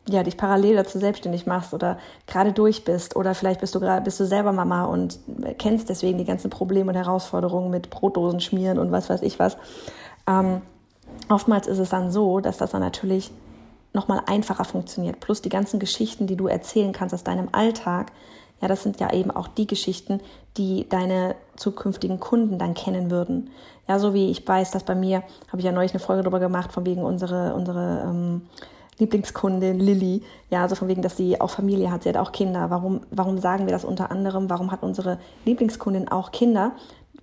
ja, 0.10 0.24
dich 0.24 0.38
parallel 0.38 0.76
dazu 0.76 1.00
selbstständig 1.00 1.46
machst 1.48 1.74
oder 1.74 1.98
gerade 2.28 2.54
durch 2.54 2.86
bist 2.86 3.16
oder 3.16 3.36
vielleicht 3.36 3.60
bist 3.60 3.76
du 3.76 3.82
gerade 3.82 4.04
bist 4.04 4.20
du 4.20 4.26
selber 4.26 4.54
Mama 4.54 4.86
und 4.86 5.20
kennst 5.58 5.90
deswegen 5.90 6.18
die 6.18 6.24
ganzen 6.24 6.50
Probleme 6.50 6.92
und 6.92 6.96
Herausforderungen 6.96 7.70
mit 7.72 7.90
Brotdosen 7.90 8.40
schmieren 8.40 8.80
und 8.80 8.92
was 8.92 9.10
weiß 9.10 9.22
ich 9.24 9.38
was. 9.40 9.58
Ähm, 10.26 10.62
oftmals 11.28 11.68
ist 11.68 11.80
es 11.80 11.90
dann 11.90 12.12
so, 12.12 12.40
dass 12.40 12.58
das 12.58 12.72
dann 12.72 12.82
natürlich 12.82 13.32
nochmal 13.94 14.22
einfacher 14.28 14.64
funktioniert. 14.64 15.20
Plus 15.20 15.42
die 15.42 15.50
ganzen 15.50 15.80
Geschichten, 15.80 16.28
die 16.28 16.38
du 16.38 16.48
erzählen 16.48 16.94
kannst 16.94 17.14
aus 17.14 17.24
deinem 17.24 17.50
Alltag, 17.52 18.12
ja, 18.62 18.68
das 18.68 18.84
sind 18.84 19.00
ja 19.00 19.14
eben 19.14 19.32
auch 19.32 19.48
die 19.48 19.68
Geschichten, 19.68 20.20
die 20.58 20.88
deine 20.90 21.36
zukünftigen 21.56 22.20
Kunden 22.20 22.58
dann 22.58 22.74
kennen 22.74 23.12
würden. 23.12 23.52
Ja, 23.88 24.00
so 24.00 24.14
wie 24.14 24.30
ich 24.30 24.46
weiß, 24.48 24.72
dass 24.72 24.84
bei 24.84 24.96
mir, 24.96 25.24
habe 25.48 25.60
ich 25.60 25.66
ja 25.66 25.72
neulich 25.72 25.92
eine 25.92 26.00
Folge 26.00 26.24
darüber 26.24 26.40
gemacht, 26.40 26.72
von 26.72 26.86
wegen 26.86 27.04
unsere, 27.04 27.54
unsere 27.54 28.04
ähm, 28.06 28.42
Lieblingskundin 29.00 29.80
Lilly, 29.80 30.24
ja, 30.50 30.64
also 30.64 30.76
von 30.76 30.88
wegen, 30.88 31.02
dass 31.02 31.16
sie 31.16 31.40
auch 31.40 31.52
Familie 31.52 31.92
hat, 31.92 32.04
sie 32.04 32.10
hat 32.10 32.18
auch 32.18 32.32
Kinder. 32.32 32.70
Warum, 32.70 33.02
warum 33.12 33.38
sagen 33.38 33.66
wir 33.66 33.72
das 33.72 33.86
unter 33.86 34.12
anderem? 34.12 34.50
Warum 34.50 34.72
hat 34.72 34.82
unsere 34.82 35.20
Lieblingskundin 35.46 36.08
auch 36.08 36.32
Kinder? 36.32 36.72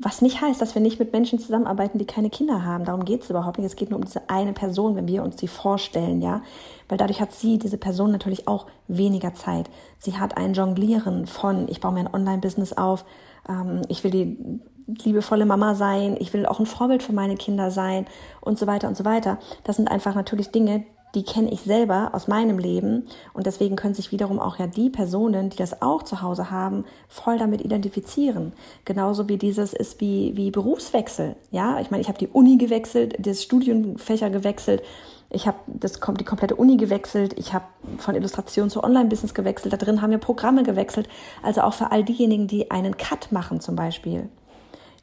Was 0.00 0.22
nicht 0.22 0.40
heißt, 0.40 0.60
dass 0.60 0.74
wir 0.74 0.82
nicht 0.82 0.98
mit 0.98 1.12
Menschen 1.12 1.38
zusammenarbeiten, 1.38 1.98
die 1.98 2.06
keine 2.06 2.28
Kinder 2.28 2.64
haben. 2.64 2.84
Darum 2.84 3.04
geht 3.04 3.22
es 3.22 3.30
überhaupt 3.30 3.58
nicht. 3.58 3.66
Es 3.66 3.76
geht 3.76 3.90
nur 3.90 3.98
um 3.98 4.04
diese 4.04 4.28
eine 4.28 4.52
Person, 4.52 4.96
wenn 4.96 5.06
wir 5.06 5.22
uns 5.22 5.38
sie 5.38 5.46
vorstellen, 5.46 6.20
ja. 6.20 6.42
Weil 6.88 6.98
dadurch 6.98 7.20
hat 7.20 7.32
sie, 7.32 7.58
diese 7.58 7.78
Person, 7.78 8.10
natürlich 8.10 8.48
auch 8.48 8.66
weniger 8.88 9.34
Zeit. 9.34 9.70
Sie 9.98 10.18
hat 10.18 10.36
ein 10.36 10.52
Jonglieren 10.52 11.26
von, 11.26 11.68
ich 11.68 11.80
baue 11.80 11.92
mir 11.92 12.00
ein 12.00 12.12
Online-Business 12.12 12.72
auf, 12.72 13.04
ähm, 13.48 13.82
ich 13.88 14.02
will 14.02 14.10
die 14.10 14.60
liebevolle 14.86 15.46
Mama 15.46 15.74
sein, 15.74 16.16
ich 16.18 16.32
will 16.32 16.44
auch 16.46 16.60
ein 16.60 16.66
Vorbild 16.66 17.02
für 17.02 17.12
meine 17.12 17.36
Kinder 17.36 17.70
sein 17.70 18.06
und 18.40 18.58
so 18.58 18.66
weiter 18.66 18.88
und 18.88 18.96
so 18.96 19.04
weiter. 19.04 19.38
Das 19.62 19.76
sind 19.76 19.88
einfach 19.88 20.14
natürlich 20.14 20.50
Dinge, 20.50 20.84
die 21.14 21.22
kenne 21.22 21.52
ich 21.52 21.60
selber 21.60 22.10
aus 22.12 22.28
meinem 22.28 22.58
Leben 22.58 23.06
und 23.32 23.46
deswegen 23.46 23.76
können 23.76 23.94
sich 23.94 24.12
wiederum 24.12 24.40
auch 24.40 24.58
ja 24.58 24.66
die 24.66 24.90
Personen, 24.90 25.50
die 25.50 25.56
das 25.56 25.82
auch 25.82 26.02
zu 26.02 26.22
Hause 26.22 26.50
haben, 26.50 26.84
voll 27.08 27.38
damit 27.38 27.60
identifizieren. 27.60 28.52
Genauso 28.84 29.28
wie 29.28 29.38
dieses 29.38 29.72
ist 29.72 30.00
wie, 30.00 30.36
wie 30.36 30.50
Berufswechsel. 30.50 31.36
Ja, 31.50 31.80
ich 31.80 31.90
meine, 31.90 32.00
ich 32.00 32.08
habe 32.08 32.18
die 32.18 32.28
Uni 32.28 32.56
gewechselt, 32.56 33.14
das 33.18 33.42
Studienfächer 33.42 34.30
gewechselt, 34.30 34.82
ich 35.30 35.46
habe 35.46 35.58
das, 35.66 36.00
die 36.18 36.24
komplette 36.24 36.54
Uni 36.54 36.76
gewechselt, 36.76 37.34
ich 37.38 37.54
habe 37.54 37.64
von 37.98 38.14
Illustration 38.14 38.70
zu 38.70 38.84
Online-Business 38.84 39.34
gewechselt, 39.34 39.72
da 39.72 39.76
drin 39.76 40.00
haben 40.00 40.10
wir 40.10 40.18
Programme 40.18 40.62
gewechselt, 40.62 41.08
also 41.42 41.62
auch 41.62 41.74
für 41.74 41.90
all 41.90 42.04
diejenigen, 42.04 42.46
die 42.46 42.70
einen 42.70 42.96
Cut 42.96 43.32
machen 43.32 43.60
zum 43.60 43.74
Beispiel. 43.74 44.28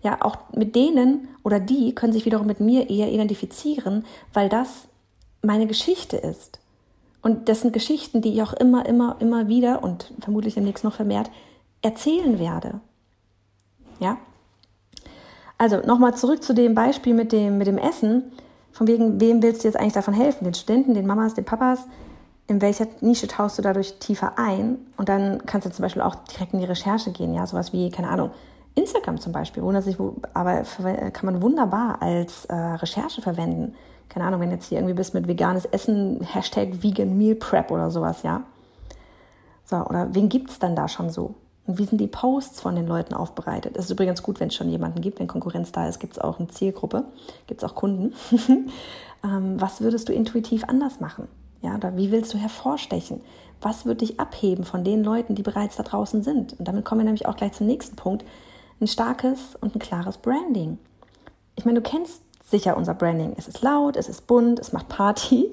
Ja, 0.03 0.17
auch 0.21 0.37
mit 0.53 0.75
denen 0.75 1.27
oder 1.43 1.59
die 1.59 1.93
können 1.93 2.13
sich 2.13 2.25
wiederum 2.25 2.47
mit 2.47 2.59
mir 2.59 2.89
eher 2.89 3.11
identifizieren, 3.11 4.05
weil 4.33 4.49
das 4.49 4.87
meine 5.41 5.67
Geschichte 5.67 6.17
ist. 6.17 6.59
Und 7.21 7.49
das 7.49 7.61
sind 7.61 7.73
Geschichten, 7.73 8.21
die 8.21 8.33
ich 8.33 8.41
auch 8.41 8.53
immer, 8.53 8.85
immer, 8.85 9.15
immer 9.19 9.47
wieder 9.47 9.83
und 9.83 10.11
vermutlich 10.19 10.55
demnächst 10.55 10.83
noch 10.83 10.93
vermehrt 10.93 11.29
erzählen 11.81 12.39
werde. 12.39 12.79
Ja? 13.99 14.17
Also 15.57 15.77
nochmal 15.85 16.15
zurück 16.15 16.43
zu 16.43 16.53
dem 16.53 16.73
Beispiel 16.73 17.13
mit 17.13 17.31
dem, 17.31 17.57
mit 17.57 17.67
dem 17.67 17.77
Essen. 17.77 18.31
Von 18.71 18.87
wegen, 18.87 19.19
wem 19.19 19.43
willst 19.43 19.63
du 19.63 19.67
jetzt 19.67 19.77
eigentlich 19.77 19.93
davon 19.93 20.13
helfen? 20.13 20.45
Den 20.45 20.53
Studenten, 20.53 20.93
den 20.93 21.05
Mamas, 21.05 21.35
den 21.35 21.45
Papas? 21.45 21.85
In 22.47 22.61
welcher 22.61 22.87
Nische 23.01 23.27
tauchst 23.27 23.57
du 23.57 23.61
dadurch 23.61 23.99
tiefer 23.99 24.37
ein? 24.37 24.79
Und 24.97 25.09
dann 25.09 25.45
kannst 25.45 25.67
du 25.67 25.71
zum 25.71 25.83
Beispiel 25.83 26.01
auch 26.01 26.15
direkt 26.15 26.53
in 26.53 26.59
die 26.59 26.65
Recherche 26.65 27.11
gehen. 27.11 27.33
Ja, 27.33 27.45
sowas 27.45 27.73
wie, 27.73 27.91
keine 27.91 28.09
Ahnung, 28.09 28.31
Instagram 28.73 29.19
zum 29.19 29.33
Beispiel. 29.33 29.61
Wundert 29.61 29.83
sich, 29.83 29.97
aber 30.33 30.63
kann 31.11 31.25
man 31.25 31.41
wunderbar 31.41 32.01
als 32.01 32.45
äh, 32.45 32.55
Recherche 32.55 33.21
verwenden 33.21 33.75
keine 34.11 34.25
Ahnung, 34.25 34.41
wenn 34.41 34.51
jetzt 34.51 34.67
hier 34.67 34.77
irgendwie 34.77 34.93
bist 34.93 35.13
mit 35.13 35.29
veganes 35.29 35.63
Essen, 35.63 36.19
Hashtag 36.21 36.83
Vegan 36.83 37.17
Meal 37.17 37.35
Prep 37.35 37.71
oder 37.71 37.89
sowas, 37.89 38.23
ja. 38.23 38.43
So, 39.63 39.77
oder 39.77 40.13
wen 40.13 40.27
gibt 40.27 40.49
es 40.49 40.59
dann 40.59 40.75
da 40.75 40.89
schon 40.89 41.09
so? 41.09 41.35
Und 41.65 41.77
wie 41.77 41.85
sind 41.85 42.01
die 42.01 42.07
Posts 42.07 42.59
von 42.59 42.75
den 42.75 42.87
Leuten 42.87 43.13
aufbereitet? 43.13 43.77
Es 43.77 43.85
ist 43.85 43.91
übrigens 43.91 44.21
gut, 44.21 44.41
wenn 44.41 44.49
es 44.49 44.55
schon 44.55 44.67
jemanden 44.67 44.99
gibt, 44.99 45.19
wenn 45.19 45.27
Konkurrenz 45.27 45.71
da 45.71 45.87
ist, 45.87 45.99
gibt 45.99 46.13
es 46.13 46.19
auch 46.19 46.39
eine 46.39 46.49
Zielgruppe, 46.49 47.05
gibt 47.47 47.63
es 47.63 47.69
auch 47.69 47.73
Kunden. 47.73 48.13
ähm, 49.23 49.61
was 49.61 49.79
würdest 49.79 50.09
du 50.09 50.13
intuitiv 50.13 50.65
anders 50.65 50.99
machen? 50.99 51.29
Ja, 51.61 51.75
oder 51.75 51.95
wie 51.95 52.11
willst 52.11 52.33
du 52.33 52.37
hervorstechen? 52.37 53.21
Was 53.61 53.85
wird 53.85 54.01
dich 54.01 54.19
abheben 54.19 54.65
von 54.65 54.83
den 54.83 55.05
Leuten, 55.05 55.35
die 55.35 55.43
bereits 55.43 55.77
da 55.77 55.83
draußen 55.83 56.21
sind? 56.21 56.59
Und 56.59 56.67
damit 56.67 56.83
kommen 56.83 56.99
wir 56.99 57.05
nämlich 57.05 57.27
auch 57.27 57.37
gleich 57.37 57.53
zum 57.53 57.67
nächsten 57.67 57.95
Punkt. 57.95 58.25
Ein 58.81 58.87
starkes 58.87 59.55
und 59.61 59.73
ein 59.73 59.79
klares 59.79 60.17
Branding. 60.17 60.79
Ich 61.55 61.63
meine, 61.63 61.79
du 61.79 61.89
kennst 61.89 62.23
sicher 62.51 62.77
unser 62.77 62.93
Branding. 62.93 63.33
Es 63.37 63.47
ist 63.47 63.61
laut, 63.61 63.95
es 63.95 64.09
ist 64.09 64.27
bunt, 64.27 64.59
es 64.59 64.73
macht 64.73 64.89
Party. 64.89 65.51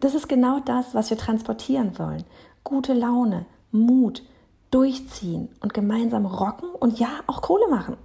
Das 0.00 0.14
ist 0.14 0.28
genau 0.28 0.60
das, 0.60 0.94
was 0.94 1.08
wir 1.10 1.16
transportieren 1.16 1.98
wollen. 1.98 2.24
Gute 2.62 2.92
Laune, 2.92 3.46
Mut, 3.70 4.22
durchziehen 4.70 5.48
und 5.60 5.72
gemeinsam 5.72 6.26
rocken 6.26 6.68
und 6.68 6.98
ja, 6.98 7.08
auch 7.26 7.40
Kohle 7.40 7.68
machen. 7.68 7.96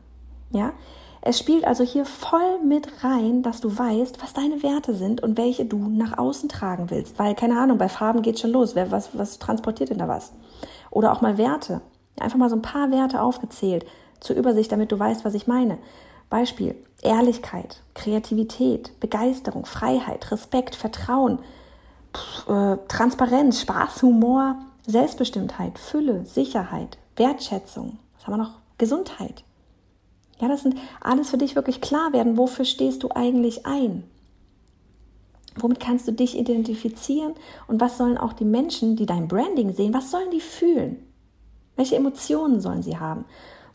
Ja? 0.52 0.74
Es 1.22 1.38
spielt 1.38 1.66
also 1.66 1.84
hier 1.84 2.06
voll 2.06 2.60
mit 2.64 3.04
rein, 3.04 3.44
dass 3.44 3.60
du 3.60 3.78
weißt, 3.78 4.24
was 4.24 4.34
deine 4.34 4.64
Werte 4.64 4.94
sind 4.94 5.22
und 5.22 5.38
welche 5.38 5.66
du 5.66 5.78
nach 5.78 6.18
außen 6.18 6.48
tragen 6.48 6.90
willst. 6.90 7.20
Weil, 7.20 7.36
keine 7.36 7.60
Ahnung, 7.60 7.78
bei 7.78 7.90
Farben 7.90 8.22
geht 8.22 8.40
schon 8.40 8.52
los. 8.52 8.76
Wer, 8.76 8.92
was, 8.92 9.18
was 9.18 9.40
transportiert 9.40 9.90
denn 9.90 9.98
da 9.98 10.08
was? 10.08 10.32
Oder 10.92 11.12
auch 11.12 11.22
mal 11.22 11.38
Werte. 11.38 11.82
Einfach 12.20 12.38
mal 12.38 12.50
so 12.50 12.56
ein 12.56 12.62
paar 12.62 12.92
Werte 12.92 13.22
aufgezählt 13.22 13.86
zur 14.22 14.36
Übersicht, 14.36 14.72
damit 14.72 14.92
du 14.92 15.00
weißt, 15.00 15.26
was 15.26 15.34
ich 15.34 15.48
meine. 15.48 15.78
Beispiel 16.30 16.76
Ehrlichkeit, 17.02 17.82
Kreativität, 17.94 19.00
Begeisterung, 19.00 19.66
Freiheit, 19.66 20.32
Respekt, 20.32 20.76
Vertrauen, 20.76 21.40
äh, 22.48 22.78
Transparenz, 22.88 23.62
Spaß, 23.62 24.04
Humor, 24.04 24.56
Selbstbestimmtheit, 24.86 25.80
Fülle, 25.80 26.26
Sicherheit, 26.26 26.98
Wertschätzung. 27.16 28.00
Was 28.16 28.28
haben 28.28 28.34
wir 28.34 28.44
noch? 28.44 28.60
Gesundheit. 28.78 29.44
Ja, 30.40 30.48
das 30.48 30.64
sind 30.64 30.78
alles 31.02 31.30
für 31.30 31.38
dich 31.38 31.56
wirklich 31.56 31.82
klar 31.82 32.14
werden. 32.14 32.38
Wofür 32.38 32.66
stehst 32.66 33.04
du 33.04 33.10
eigentlich 33.14 33.66
ein? 33.66 34.04
Womit 35.56 35.80
kannst 35.80 36.08
du 36.08 36.14
dich 36.14 36.38
identifizieren? 36.38 37.34
Und 37.68 37.82
was 37.82 37.98
sollen 37.98 38.18
auch 38.18 38.34
die 38.34 38.46
Menschen, 38.46 38.96
die 38.96 39.06
dein 39.06 39.28
Branding 39.28 39.74
sehen, 39.74 39.94
was 39.94 40.12
sollen 40.12 40.32
die 40.32 40.40
fühlen? 40.40 41.06
Welche 41.76 41.98
Emotionen 41.98 42.62
sollen 42.62 42.84
sie 42.84 42.98
haben? 42.98 43.26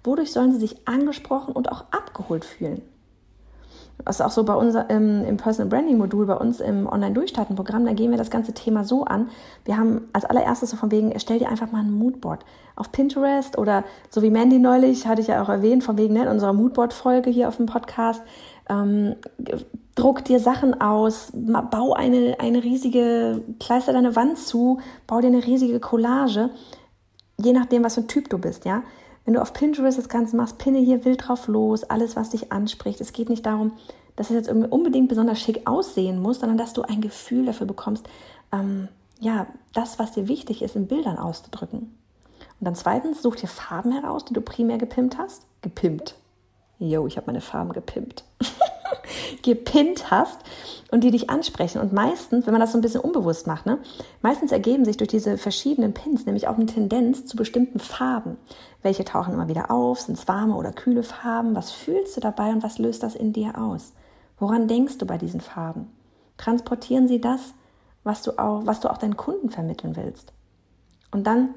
Wodurch 0.04 0.32
sollen 0.32 0.52
sie 0.52 0.61
sich 0.61 0.87
angesprochen 0.87 1.52
und 1.52 1.73
auch 1.73 1.84
abgeholt 1.90 2.44
fühlen? 2.44 2.82
Das 4.04 4.16
ist 4.16 4.26
auch 4.26 4.30
so 4.30 4.44
bei 4.44 4.54
uns 4.54 4.75
im, 4.88 5.25
im 5.25 5.37
Personal 5.37 5.70
Branding 5.70 5.96
Modul, 5.96 6.26
bei 6.26 6.37
uns 6.37 6.61
im 6.61 6.87
Online-Durchstarten-Programm, 6.87 7.87
da 7.87 7.92
gehen 7.92 8.11
wir 8.11 8.18
das 8.18 8.30
ganze 8.30 8.52
Thema 8.52 8.84
so 8.84 9.04
an. 9.04 9.30
Wir 9.64 9.78
haben 9.78 10.08
als 10.12 10.25
allererstes 10.25 10.70
so 10.70 10.76
von 10.76 10.90
wegen, 10.90 11.12
erstell 11.12 11.38
dir 11.38 11.49
einfach 11.49 11.70
mal 11.70 11.80
ein 11.80 11.92
Moodboard 11.92 12.44
auf 12.76 12.92
Pinterest 12.92 13.56
oder 13.56 13.84
so 14.11 14.20
wie 14.23 14.30
Mandy 14.30 14.58
neulich, 14.58 15.06
hatte 15.06 15.23
ich 15.23 15.28
ja 15.28 15.42
auch 15.42 15.49
erwähnt, 15.49 15.84
von 15.84 15.96
wegen 15.96 16.14
ne, 16.14 16.23
in 16.23 16.28
unserer 16.28 16.52
Moodboard-Folge 16.52 17.30
hier 17.30 17.49
auf 17.49 17.56
dem 17.56 17.66
Podcast. 17.66 18.20
Ähm, 18.68 19.14
druck 19.94 20.25
dir 20.25 20.40
Sachen 20.40 20.80
aus, 20.80 21.30
bau 21.32 21.94
eine, 21.94 22.37
eine 22.40 22.62
riesige, 22.62 23.42
kleister 23.61 23.92
deine 23.92 24.16
Wand 24.16 24.38
zu, 24.38 24.80
bau 25.06 25.20
dir 25.20 25.28
eine 25.28 25.44
riesige 25.44 25.80
Collage, 25.80 26.50
je 27.38 27.52
nachdem, 27.52 27.84
was 27.84 27.94
für 27.94 28.00
ein 28.00 28.08
Typ 28.08 28.28
du 28.28 28.38
bist, 28.38 28.64
ja. 28.64 28.82
Wenn 29.24 29.34
du 29.34 29.42
auf 29.42 29.52
Pinterest 29.52 29.98
das 29.98 30.08
Ganze 30.08 30.36
machst, 30.36 30.58
pinne 30.58 30.78
hier 30.78 31.04
wild 31.04 31.26
drauf 31.26 31.48
los, 31.48 31.84
alles, 31.84 32.16
was 32.16 32.30
dich 32.30 32.52
anspricht. 32.52 33.00
Es 33.00 33.12
geht 33.12 33.30
nicht 33.30 33.46
darum, 33.46 33.72
dass 34.16 34.30
es 34.30 34.36
jetzt 34.36 34.50
unbedingt 34.50 35.08
besonders 35.08 35.40
schick 35.40 35.66
aussehen 35.66 36.20
muss, 36.20 36.40
sondern 36.40 36.58
dass 36.58 36.72
du 36.72 36.82
ein 36.82 37.00
Gefühl 37.00 37.46
dafür 37.46 37.66
bekommst, 37.66 38.06
ähm, 38.52 38.88
ja, 39.20 39.46
das, 39.72 39.98
was 39.98 40.12
dir 40.12 40.28
wichtig 40.28 40.62
ist, 40.62 40.76
in 40.76 40.86
Bildern 40.86 41.18
auszudrücken. 41.18 41.78
Und 42.60 42.64
dann 42.64 42.74
zweitens, 42.74 43.22
such 43.22 43.36
dir 43.36 43.48
Farben 43.48 43.92
heraus, 43.92 44.24
die 44.24 44.34
du 44.34 44.40
primär 44.40 44.78
gepimpt 44.78 45.18
hast. 45.18 45.46
Gepimpt. 45.62 46.16
Yo, 46.78 47.06
ich 47.06 47.16
habe 47.16 47.26
meine 47.26 47.40
Farben 47.40 47.72
gepimpt. 47.72 48.24
gepinnt 49.42 50.10
hast 50.10 50.38
und 50.90 51.02
die 51.02 51.10
dich 51.10 51.30
ansprechen. 51.30 51.80
Und 51.80 51.92
meistens, 51.92 52.46
wenn 52.46 52.52
man 52.52 52.60
das 52.60 52.72
so 52.72 52.78
ein 52.78 52.82
bisschen 52.82 53.00
unbewusst 53.00 53.46
macht, 53.46 53.66
ne, 53.66 53.78
meistens 54.22 54.52
ergeben 54.52 54.84
sich 54.84 54.96
durch 54.96 55.08
diese 55.08 55.38
verschiedenen 55.38 55.92
Pins 55.94 56.26
nämlich 56.26 56.48
auch 56.48 56.56
eine 56.56 56.66
Tendenz 56.66 57.26
zu 57.26 57.36
bestimmten 57.36 57.78
Farben. 57.78 58.36
Welche 58.84 59.04
tauchen 59.06 59.32
immer 59.32 59.48
wieder 59.48 59.70
auf? 59.70 60.02
Sind 60.02 60.18
es 60.18 60.28
warme 60.28 60.54
oder 60.56 60.70
kühle 60.70 61.02
Farben? 61.02 61.56
Was 61.56 61.70
fühlst 61.70 62.18
du 62.18 62.20
dabei 62.20 62.50
und 62.50 62.62
was 62.62 62.78
löst 62.78 63.02
das 63.02 63.14
in 63.14 63.32
dir 63.32 63.58
aus? 63.58 63.94
Woran 64.38 64.68
denkst 64.68 64.98
du 64.98 65.06
bei 65.06 65.16
diesen 65.16 65.40
Farben? 65.40 65.90
Transportieren 66.36 67.08
sie 67.08 67.18
das, 67.18 67.54
was 68.02 68.20
du 68.20 68.38
auch, 68.38 68.66
was 68.66 68.80
du 68.80 68.90
auch 68.90 68.98
deinen 68.98 69.16
Kunden 69.16 69.48
vermitteln 69.48 69.96
willst? 69.96 70.34
Und 71.10 71.26
dann 71.26 71.54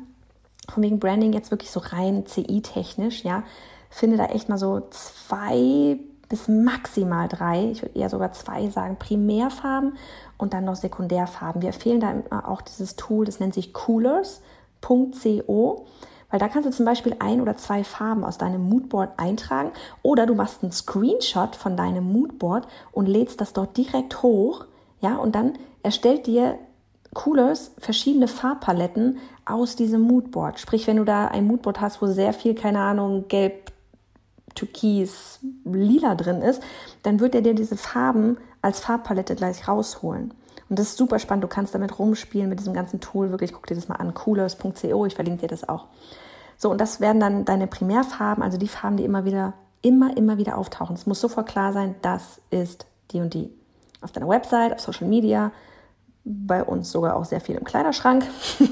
von 0.69 0.81
wegen 0.81 1.00
Branding 1.00 1.34
jetzt 1.34 1.51
wirklich 1.51 1.69
so 1.69 1.81
rein 1.81 2.25
CI-technisch, 2.25 3.25
ja, 3.25 3.43
finde 3.89 4.15
da 4.15 4.27
echt 4.27 4.48
mal 4.48 4.57
so 4.57 4.88
zwei 4.91 6.00
bis 6.29 6.48
maximal 6.48 7.27
drei, 7.27 7.72
ich 7.72 7.81
würde 7.81 8.00
eher 8.00 8.10
sogar 8.10 8.31
zwei 8.31 8.69
sagen, 8.69 8.96
Primärfarben 8.98 9.98
und 10.38 10.53
dann 10.53 10.63
noch 10.63 10.75
Sekundärfarben. 10.75 11.62
Wir 11.62 11.74
empfehlen 11.74 12.00
da 12.00 12.24
auch 12.46 12.62
dieses 12.62 12.96
Tool, 12.96 13.25
das 13.25 13.41
nennt 13.41 13.53
sich 13.53 13.74
coolers.co, 13.74 14.38
weil 16.29 16.39
da 16.39 16.48
kannst 16.48 16.67
du 16.67 16.72
zum 16.72 16.86
Beispiel 16.86 17.15
ein 17.19 17.41
oder 17.41 17.55
zwei 17.55 17.84
Farben 17.84 18.24
aus 18.24 18.38
deinem 18.38 18.67
Moodboard 18.67 19.12
eintragen 19.17 19.72
oder 20.03 20.25
du 20.25 20.36
machst 20.36 20.63
einen 20.63 20.72
Screenshot 20.72 21.55
von 21.55 21.77
deinem 21.77 22.12
Moodboard 22.12 22.67
und 22.91 23.07
lädst 23.07 23.39
das 23.41 23.53
dort 23.53 23.77
direkt 23.77 24.22
hoch, 24.24 24.65
ja, 25.00 25.15
und 25.17 25.36
dann 25.36 25.53
erstellt 25.84 26.27
dir 26.27 26.57
Coolers 27.13 27.72
verschiedene 27.77 28.27
Farbpaletten 28.27 29.19
aus 29.46 29.75
diesem 29.75 30.01
Moodboard. 30.01 30.60
Sprich, 30.60 30.88
wenn 30.88 30.98
du 30.98 31.05
da 31.05 31.27
ein 31.27 31.48
Moodboard 31.48 31.81
hast, 31.81 32.01
wo 32.01 32.07
sehr 32.07 32.34
viel, 32.34 32.53
keine 32.53 32.79
Ahnung, 32.79 33.27
gelb, 33.27 33.72
türkis, 34.55 35.39
lila 35.63 36.15
drin 36.15 36.41
ist, 36.41 36.62
dann 37.03 37.19
wird 37.19 37.36
er 37.36 37.41
dir 37.41 37.53
diese 37.53 37.77
Farben 37.77 38.38
als 38.62 38.79
Farbpalette 38.79 39.36
gleich 39.36 39.67
rausholen. 39.67 40.34
Und 40.69 40.79
das 40.79 40.89
ist 40.89 40.97
super 40.97 41.19
spannend. 41.19 41.43
Du 41.43 41.47
kannst 41.47 41.74
damit 41.74 41.97
rumspielen 41.97 42.50
mit 42.50 42.59
diesem 42.59 42.74
ganzen 42.74 43.00
Tool. 43.00 43.31
Wirklich, 43.31 43.53
guck 43.53 43.67
dir 43.67 43.75
das 43.75 43.88
mal 43.88 43.95
an. 43.95 44.13
coolers.co. 44.13 45.05
Ich 45.05 45.15
verlinke 45.15 45.41
dir 45.41 45.47
das 45.47 45.67
auch. 45.67 45.86
So, 46.57 46.71
und 46.71 46.81
das 46.81 47.00
werden 47.00 47.19
dann 47.19 47.45
deine 47.45 47.67
Primärfarben, 47.67 48.43
also 48.43 48.57
die 48.57 48.67
Farben, 48.67 48.97
die 48.97 49.05
immer 49.05 49.25
wieder, 49.25 49.53
immer, 49.81 50.17
immer 50.17 50.38
wieder 50.38 50.57
auftauchen. 50.57 50.95
Es 50.95 51.05
muss 51.05 51.21
sofort 51.21 51.47
klar 51.47 51.71
sein, 51.71 51.95
das 52.01 52.41
ist 52.50 52.88
die 53.12 53.21
und 53.21 53.33
die. 53.33 53.51
Auf 54.01 54.12
deiner 54.12 54.27
Website, 54.27 54.74
auf 54.74 54.79
Social 54.79 55.07
Media, 55.07 55.51
bei 56.24 56.63
uns 56.63 56.91
sogar 56.91 57.15
auch 57.15 57.25
sehr 57.25 57.41
viel 57.41 57.55
im 57.55 57.63
Kleiderschrank. 57.63 58.25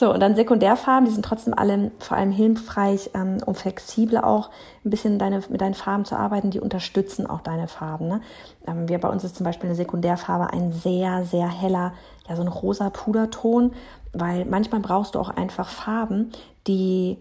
So, 0.00 0.14
und 0.14 0.20
dann 0.20 0.34
Sekundärfarben, 0.34 1.04
die 1.04 1.10
sind 1.10 1.26
trotzdem 1.26 1.52
alle 1.52 1.90
vor 1.98 2.16
allem 2.16 2.30
hilfreich, 2.30 3.10
ähm, 3.12 3.36
um 3.44 3.54
flexibel 3.54 4.16
auch 4.16 4.48
ein 4.82 4.88
bisschen 4.88 5.18
deine, 5.18 5.42
mit 5.50 5.60
deinen 5.60 5.74
Farben 5.74 6.06
zu 6.06 6.16
arbeiten. 6.16 6.50
Die 6.50 6.58
unterstützen 6.58 7.26
auch 7.26 7.42
deine 7.42 7.68
Farben. 7.68 8.08
Ne? 8.08 8.22
Ähm, 8.66 8.88
wir, 8.88 8.98
bei 8.98 9.10
uns 9.10 9.24
ist 9.24 9.36
zum 9.36 9.44
Beispiel 9.44 9.68
eine 9.68 9.76
Sekundärfarbe 9.76 10.54
ein 10.54 10.72
sehr, 10.72 11.26
sehr 11.26 11.48
heller, 11.48 11.92
ja, 12.26 12.34
so 12.34 12.40
ein 12.40 12.48
rosa 12.48 12.88
Puderton, 12.88 13.72
weil 14.14 14.46
manchmal 14.46 14.80
brauchst 14.80 15.16
du 15.16 15.18
auch 15.18 15.28
einfach 15.28 15.68
Farben, 15.68 16.32
die 16.66 17.18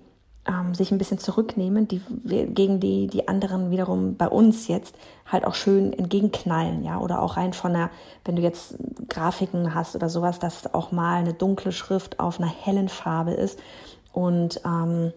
ähm, 0.50 0.74
sich 0.74 0.92
ein 0.92 0.98
bisschen 0.98 1.20
zurücknehmen, 1.20 1.88
die 1.88 2.02
gegen 2.26 2.80
die 2.80 3.08
die 3.08 3.28
anderen 3.28 3.70
wiederum 3.70 4.16
bei 4.16 4.28
uns 4.28 4.68
jetzt 4.68 4.96
halt 5.26 5.46
auch 5.46 5.54
schön 5.54 5.94
entgegenknallen, 5.94 6.84
ja, 6.84 7.00
oder 7.00 7.22
auch 7.22 7.38
rein 7.38 7.54
von 7.54 7.74
der, 7.74 7.92
wenn 8.26 8.36
du 8.36 8.42
jetzt 8.42 8.76
Grafiken 9.10 9.76
hast 9.76 9.96
oder 9.96 10.10
sowas, 10.10 10.40
dass 10.40 10.74
auch 10.74 10.92
mal 10.92 11.20
eine 11.20 11.34
dunkle 11.34 11.72
Schrift 11.72 12.20
auf 12.20 12.40
einer 12.40 12.50
hellen 12.50 12.90
Farbe 12.90 13.32
ist 13.32 13.60
und 14.12 14.62
ähm, 14.66 15.14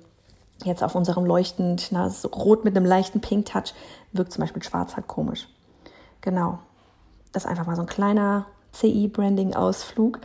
jetzt 0.65 0.85
auf 0.85 0.95
unserem 0.95 1.25
leuchtend, 1.25 1.89
na, 1.91 2.11
rot 2.35 2.65
mit 2.65 2.77
einem 2.77 2.87
leichten 2.87 3.21
Pink-Touch 3.21 3.75
wirkt 4.13 4.33
zum 4.33 4.43
Beispiel 4.43 4.63
schwarz 4.63 4.97
halt 4.97 5.09
komisch. 5.09 5.49
Genau. 6.21 6.59
Das 7.33 7.45
ist 7.45 7.51
einfach 7.51 7.67
mal 7.67 7.77
so 7.77 7.83
ein 7.83 7.89
kleiner 7.89 8.45
CI-Branding-Ausflug. 8.73 10.21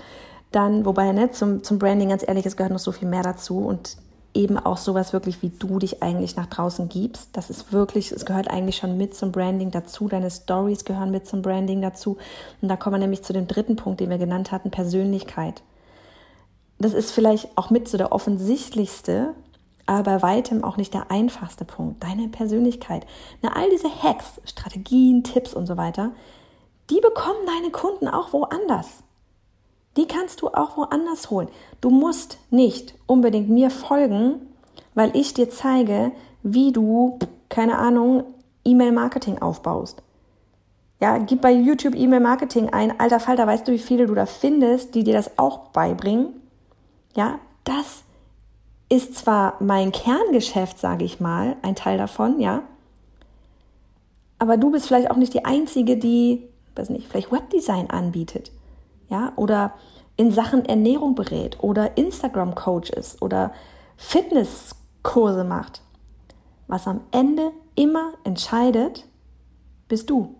Dann, 0.51 0.85
wobei, 0.85 1.11
ne, 1.13 1.31
zum, 1.31 1.63
zum 1.63 1.79
Branding, 1.79 2.09
ganz 2.09 2.27
ehrlich, 2.27 2.45
es 2.45 2.57
gehört 2.57 2.73
noch 2.73 2.79
so 2.79 2.91
viel 2.91 3.07
mehr 3.07 3.23
dazu 3.23 3.59
und 3.59 3.97
eben 4.37 4.57
auch 4.57 4.77
sowas 4.77 5.11
wirklich, 5.11 5.41
wie 5.41 5.49
du 5.49 5.79
dich 5.79 6.01
eigentlich 6.03 6.35
nach 6.35 6.45
draußen 6.45 6.87
gibst. 6.87 7.29
Das 7.33 7.49
ist 7.49 7.73
wirklich, 7.73 8.11
es 8.11 8.25
gehört 8.25 8.49
eigentlich 8.49 8.77
schon 8.77 8.95
mit 8.95 9.15
zum 9.15 9.31
Branding 9.31 9.71
dazu. 9.71 10.07
Deine 10.07 10.31
Stories 10.31 10.85
gehören 10.85 11.11
mit 11.11 11.27
zum 11.27 11.41
Branding 11.41 11.81
dazu. 11.81 12.17
Und 12.61 12.69
da 12.69 12.77
kommen 12.77 12.95
wir 12.95 12.99
nämlich 12.99 13.23
zu 13.23 13.33
dem 13.33 13.47
dritten 13.47 13.75
Punkt, 13.75 13.99
den 13.99 14.09
wir 14.09 14.19
genannt 14.19 14.51
hatten, 14.51 14.71
Persönlichkeit. 14.71 15.63
Das 16.77 16.93
ist 16.93 17.11
vielleicht 17.11 17.57
auch 17.57 17.71
mit 17.71 17.87
so 17.87 17.97
der 17.97 18.11
offensichtlichste, 18.11 19.33
aber 19.87 20.03
bei 20.03 20.21
weitem 20.21 20.63
auch 20.63 20.77
nicht 20.77 20.93
der 20.93 21.09
einfachste 21.09 21.65
Punkt. 21.65 22.03
Deine 22.03 22.27
Persönlichkeit. 22.27 23.07
Na, 23.41 23.53
all 23.55 23.69
diese 23.71 23.89
Hacks, 24.03 24.39
Strategien, 24.45 25.23
Tipps 25.23 25.53
und 25.53 25.65
so 25.65 25.75
weiter, 25.75 26.11
die 26.91 27.01
bekommen 27.01 27.39
deine 27.47 27.71
Kunden 27.71 28.07
auch 28.07 28.31
woanders 28.31 29.03
die 29.97 30.07
kannst 30.07 30.41
du 30.41 30.49
auch 30.49 30.77
woanders 30.77 31.31
holen. 31.31 31.49
Du 31.81 31.89
musst 31.89 32.37
nicht 32.51 32.93
unbedingt 33.07 33.49
mir 33.49 33.69
folgen, 33.71 34.35
weil 34.93 35.15
ich 35.17 35.33
dir 35.33 35.49
zeige, 35.49 36.11
wie 36.43 36.71
du, 36.71 37.17
keine 37.49 37.77
Ahnung, 37.77 38.23
E-Mail-Marketing 38.63 39.39
aufbaust. 39.39 40.03
Ja, 40.99 41.17
gib 41.17 41.41
bei 41.41 41.51
YouTube 41.51 41.95
E-Mail-Marketing 41.95 42.69
ein. 42.69 42.99
Alter 42.99 43.19
Falter, 43.19 43.45
weißt 43.45 43.67
du, 43.67 43.71
wie 43.71 43.79
viele 43.79 44.07
du 44.07 44.15
da 44.15 44.25
findest, 44.25 44.95
die 44.95 45.03
dir 45.03 45.13
das 45.13 45.37
auch 45.37 45.69
beibringen? 45.69 46.29
Ja, 47.15 47.39
das 47.63 48.03
ist 48.89 49.15
zwar 49.15 49.55
mein 49.59 49.91
Kerngeschäft, 49.91 50.79
sage 50.79 51.05
ich 51.05 51.19
mal, 51.19 51.57
ein 51.61 51.75
Teil 51.75 51.97
davon, 51.97 52.39
ja. 52.39 52.63
Aber 54.39 54.57
du 54.57 54.71
bist 54.71 54.87
vielleicht 54.87 55.11
auch 55.11 55.17
nicht 55.17 55.33
die 55.33 55.45
Einzige, 55.45 55.97
die, 55.97 56.47
weiß 56.75 56.89
nicht, 56.89 57.07
vielleicht 57.07 57.31
Webdesign 57.31 57.89
anbietet 57.89 58.51
ja, 59.09 59.33
oder 59.35 59.73
in 60.15 60.31
Sachen 60.31 60.65
Ernährung 60.65 61.15
berät 61.15 61.57
oder 61.61 61.97
Instagram-Coach 61.97 62.89
ist 62.89 63.21
oder 63.21 63.53
Fitnesskurse 63.97 65.43
macht. 65.43 65.81
Was 66.67 66.87
am 66.87 67.01
Ende 67.11 67.51
immer 67.75 68.13
entscheidet, 68.23 69.05
bist 69.87 70.09
du. 70.09 70.35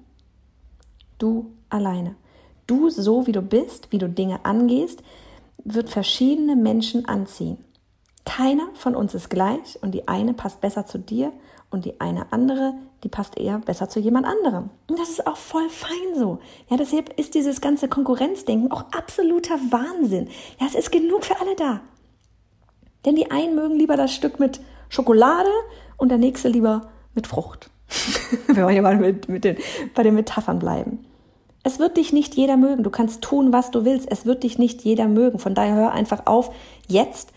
Du 1.18 1.54
alleine. 1.70 2.16
Du 2.66 2.90
so 2.90 3.28
wie 3.28 3.32
du 3.32 3.42
bist, 3.42 3.92
wie 3.92 3.98
du 3.98 4.10
Dinge 4.10 4.44
angehst, 4.46 5.02
wird 5.64 5.90
verschiedene 5.90 6.56
Menschen 6.56 7.08
anziehen. 7.08 7.64
Keiner 8.26 8.68
von 8.74 8.96
uns 8.96 9.16
ist 9.16 9.30
gleich 9.30 9.82
und 9.82 9.92
die 9.92 10.08
eine 10.08 10.34
passt 10.34 10.60
besser 10.60 10.86
zu 10.86 10.98
dir 10.98 11.32
und 11.70 11.86
die 11.86 12.00
eine 12.00 12.32
andere, 12.32 12.74
die 13.04 13.10
passt 13.10 13.38
eher 13.38 13.60
besser 13.60 13.90
zu 13.90 14.00
jemand 14.00 14.26
anderem. 14.26 14.70
Und 14.90 15.00
das 15.00 15.10
ist 15.10 15.28
auch 15.28 15.38
voll 15.38 15.70
fein 15.70 16.16
so. 16.16 16.40
Ja, 16.70 16.78
deshalb 16.78 17.18
ist 17.20 17.36
dieses 17.36 17.62
ganze 17.62 17.88
Konkurrenzdenken 17.88 18.72
auch 18.72 18.86
absoluter 18.92 19.56
Wahnsinn. 19.70 20.30
Ja, 20.60 20.68
es 20.68 20.76
ist 20.76 20.92
genug 20.92 21.26
für 21.26 21.40
alle 21.40 21.56
da. 21.56 21.82
Denn 23.06 23.16
die 23.16 23.32
einen 23.32 23.56
mögen 23.56 23.76
lieber 23.78 23.98
das 23.98 24.14
Stück 24.14 24.40
mit 24.40 24.62
Schokolade 24.90 25.50
und 25.98 26.10
der 26.10 26.18
nächste 26.18 26.48
lieber 26.48 26.90
mit 27.14 27.28
Frucht. 27.28 27.70
Wenn 28.48 28.68
wir 28.68 28.82
mal 28.82 28.98
mit, 28.98 29.30
mit 29.30 29.44
den, 29.44 29.58
bei 29.94 30.04
den 30.04 30.16
Metaphern 30.16 30.60
bleiben. 30.60 31.06
Es 31.64 31.80
wird 31.80 31.98
dich 31.98 32.14
nicht 32.14 32.36
jeder 32.36 32.56
mögen. 32.56 32.84
Du 32.84 32.90
kannst 32.90 33.22
tun, 33.22 33.52
was 33.52 33.72
du 33.72 33.84
willst. 33.84 34.10
Es 34.10 34.26
wird 34.26 34.44
dich 34.44 34.58
nicht 34.58 34.84
jeder 34.84 35.08
mögen. 35.08 35.38
Von 35.38 35.54
daher 35.54 35.76
hör 35.76 35.92
einfach 35.92 36.26
auf, 36.26 36.54
jetzt 36.88 37.34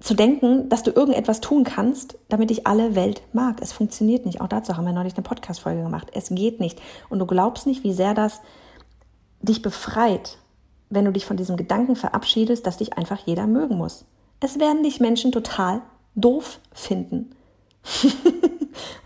zu 0.00 0.14
denken, 0.14 0.68
dass 0.68 0.82
du 0.82 0.90
irgendetwas 0.90 1.40
tun 1.40 1.64
kannst, 1.64 2.18
damit 2.28 2.50
dich 2.50 2.66
alle 2.66 2.94
Welt 2.94 3.22
mag. 3.32 3.62
Es 3.62 3.72
funktioniert 3.72 4.26
nicht. 4.26 4.40
Auch 4.40 4.48
dazu 4.48 4.76
haben 4.76 4.84
wir 4.84 4.92
neulich 4.92 5.14
eine 5.14 5.22
Podcast-Folge 5.22 5.82
gemacht. 5.82 6.08
Es 6.12 6.28
geht 6.28 6.60
nicht. 6.60 6.80
Und 7.08 7.18
du 7.18 7.26
glaubst 7.26 7.66
nicht, 7.66 7.82
wie 7.82 7.94
sehr 7.94 8.12
das 8.12 8.40
dich 9.40 9.62
befreit, 9.62 10.38
wenn 10.90 11.04
du 11.04 11.12
dich 11.12 11.24
von 11.24 11.36
diesem 11.36 11.56
Gedanken 11.56 11.96
verabschiedest, 11.96 12.66
dass 12.66 12.76
dich 12.76 12.96
einfach 12.98 13.18
jeder 13.24 13.46
mögen 13.46 13.76
muss. 13.78 14.04
Es 14.40 14.58
werden 14.58 14.82
dich 14.82 15.00
Menschen 15.00 15.32
total 15.32 15.80
doof 16.14 16.60
finden. 16.72 17.34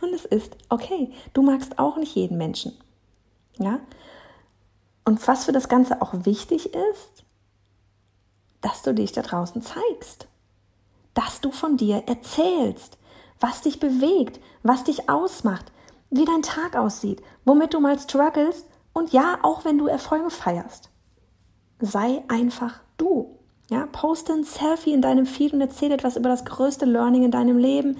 und 0.00 0.12
es 0.14 0.24
ist 0.24 0.56
okay. 0.68 1.12
Du 1.32 1.42
magst 1.42 1.78
auch 1.78 1.96
nicht 1.98 2.16
jeden 2.16 2.36
Menschen. 2.36 2.72
Ja? 3.58 3.78
Und 5.04 5.26
was 5.28 5.44
für 5.44 5.52
das 5.52 5.68
Ganze 5.68 6.02
auch 6.02 6.14
wichtig 6.24 6.74
ist, 6.74 7.24
dass 8.60 8.82
du 8.82 8.92
dich 8.92 9.12
da 9.12 9.22
draußen 9.22 9.62
zeigst. 9.62 10.26
Dass 11.14 11.40
du 11.40 11.50
von 11.50 11.76
dir 11.76 12.04
erzählst, 12.06 12.98
was 13.40 13.62
dich 13.62 13.80
bewegt, 13.80 14.40
was 14.62 14.84
dich 14.84 15.08
ausmacht, 15.08 15.72
wie 16.10 16.24
dein 16.24 16.42
Tag 16.42 16.76
aussieht, 16.76 17.22
womit 17.44 17.74
du 17.74 17.80
mal 17.80 17.98
struggles 17.98 18.66
und 18.92 19.12
ja, 19.12 19.38
auch 19.42 19.64
wenn 19.64 19.78
du 19.78 19.86
Erfolge 19.86 20.30
feierst. 20.30 20.90
Sei 21.80 22.22
einfach 22.28 22.80
du. 22.96 23.38
Ja, 23.70 23.86
poste 23.86 24.32
ein 24.32 24.44
Selfie 24.44 24.92
in 24.92 25.00
deinem 25.00 25.26
Feed 25.26 25.52
und 25.52 25.60
erzähle 25.60 25.94
etwas 25.94 26.16
über 26.16 26.28
das 26.28 26.44
größte 26.44 26.84
Learning 26.84 27.22
in 27.22 27.30
deinem 27.30 27.56
Leben. 27.56 27.98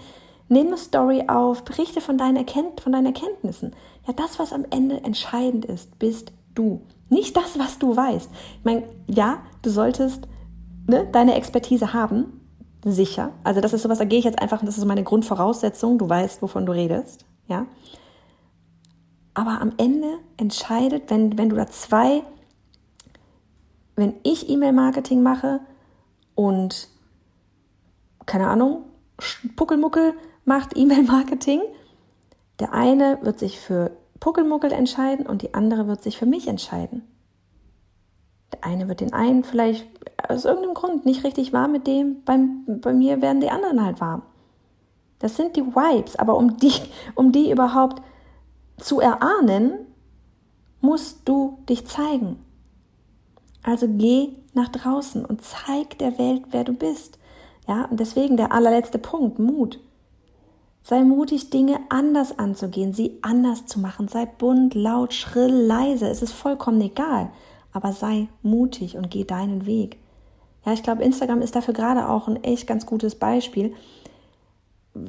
Nimm 0.49 0.67
eine 0.67 0.77
Story 0.77 1.25
auf, 1.29 1.65
berichte 1.65 2.01
von 2.01 2.19
deinen, 2.19 2.37
Erkennt 2.37 2.81
von 2.81 2.93
deinen 2.93 3.07
Erkenntnissen. 3.07 3.75
Ja, 4.07 4.13
das, 4.13 4.41
was 4.41 4.53
am 4.53 4.67
Ende 4.71 5.05
entscheidend 5.05 5.65
ist, 5.65 5.97
bist 6.01 6.33
du. 6.55 6.83
Nicht 7.09 7.37
das, 7.37 7.57
was 7.59 7.79
du 7.79 7.95
weißt. 7.95 8.29
Ich 8.59 8.65
meine, 8.65 8.83
ja, 9.07 9.39
du 9.63 9.71
solltest 9.71 10.27
ne, 10.89 11.09
deine 11.13 11.37
Expertise 11.37 11.93
haben, 11.93 12.40
sicher. 12.85 13.33
Also 13.45 13.61
das 13.61 13.73
ist 13.73 13.83
sowas, 13.83 13.99
da 13.99 14.05
gehe 14.05 14.19
ich 14.19 14.25
jetzt 14.25 14.41
einfach, 14.41 14.61
das 14.61 14.77
ist 14.77 14.81
so 14.81 14.87
meine 14.87 15.05
Grundvoraussetzung, 15.05 15.99
du 15.99 16.09
weißt, 16.09 16.43
wovon 16.43 16.67
du 16.67 16.73
redest, 16.73 17.25
ja. 17.47 17.67
Aber 19.35 19.61
am 19.61 19.73
Ende 19.77 20.19
entscheidet, 20.37 21.11
wenn, 21.11 21.39
wenn 21.39 21.51
du 21.51 21.57
da 21.57 21.67
zwei, 21.67 22.23
wenn 23.97 24.15
ich 24.23 24.49
E-Mail-Marketing 24.49 25.23
mache 25.23 25.61
und, 26.35 26.89
keine 28.27 28.49
Ahnung, 28.49 28.85
Puckelmuckel 29.57 30.15
macht 30.45 30.77
E-Mail-Marketing, 30.77 31.61
der 32.59 32.73
eine 32.73 33.19
wird 33.23 33.39
sich 33.39 33.61
für 33.61 33.93
Puckelmuckel 34.19 34.73
entscheiden 34.73 35.27
und 35.27 35.43
die 35.43 35.55
andere 35.55 35.87
wird 35.87 36.03
sich 36.03 36.19
für 36.19 36.27
mich 36.27 36.49
entscheiden. 36.49 37.03
Der 38.53 38.65
eine 38.65 38.89
wird 38.89 39.01
den 39.01 39.13
einen 39.13 39.45
vielleicht 39.45 39.87
aus 40.29 40.45
irgendeinem 40.45 40.75
Grund 40.75 41.07
nicht 41.07 41.25
richtig 41.25 41.53
warm 41.53 41.73
mit 41.73 41.87
dem, 41.87 42.23
beim, 42.25 42.65
bei 42.81 42.93
mir 42.93 43.23
werden 43.23 43.41
die 43.41 43.51
anderen 43.51 43.85
halt 43.85 44.01
warm. 44.01 44.23
Das 45.19 45.37
sind 45.37 45.57
die 45.57 45.65
Vibes, 45.65 46.17
aber 46.17 46.37
um 46.37 46.57
die, 46.57 46.73
um 47.15 47.33
die 47.33 47.51
überhaupt 47.51 48.03
zu 48.79 49.01
erahnen, 49.01 49.87
musst 50.81 51.29
du 51.29 51.59
dich 51.69 51.87
zeigen. 51.87 52.45
Also 53.63 53.87
geh 53.89 54.31
nach 54.55 54.69
draußen 54.69 55.25
und 55.25 55.43
zeig 55.43 55.99
der 55.99 56.19
Welt, 56.19 56.45
wer 56.51 56.65
du 56.65 56.73
bist. 56.73 57.19
Ja, 57.69 57.85
und 57.85 58.01
deswegen 58.01 58.37
der 58.37 58.53
allerletzte 58.53 58.99
Punkt, 58.99 59.39
Mut. 59.39 59.79
Sei 60.83 61.03
mutig, 61.03 61.51
Dinge 61.51 61.79
anders 61.91 62.39
anzugehen, 62.39 62.95
sie 62.95 63.19
anders 63.21 63.67
zu 63.67 63.79
machen. 63.79 64.09
Sei 64.09 64.25
bunt, 64.25 64.75
laut, 64.75 65.13
schrill, 65.13 65.53
leise. 65.53 66.09
Es 66.09 66.23
ist 66.23 66.33
vollkommen 66.33 66.81
egal. 66.81 67.31
Aber 67.73 67.93
sei 67.93 68.29
mutig 68.43 68.97
und 68.97 69.11
geh 69.11 69.25
deinen 69.25 69.67
Weg. 69.67 69.99
Ja, 70.65 70.73
ich 70.73 70.83
glaube, 70.83 71.03
Instagram 71.03 71.41
ist 71.41 71.57
dafür 71.57 71.75
gerade 71.75 72.09
auch 72.09 72.29
ein 72.29 72.43
echt 72.43 72.67
ganz 72.67 72.85
gutes 72.87 73.15
Beispiel. 73.15 73.75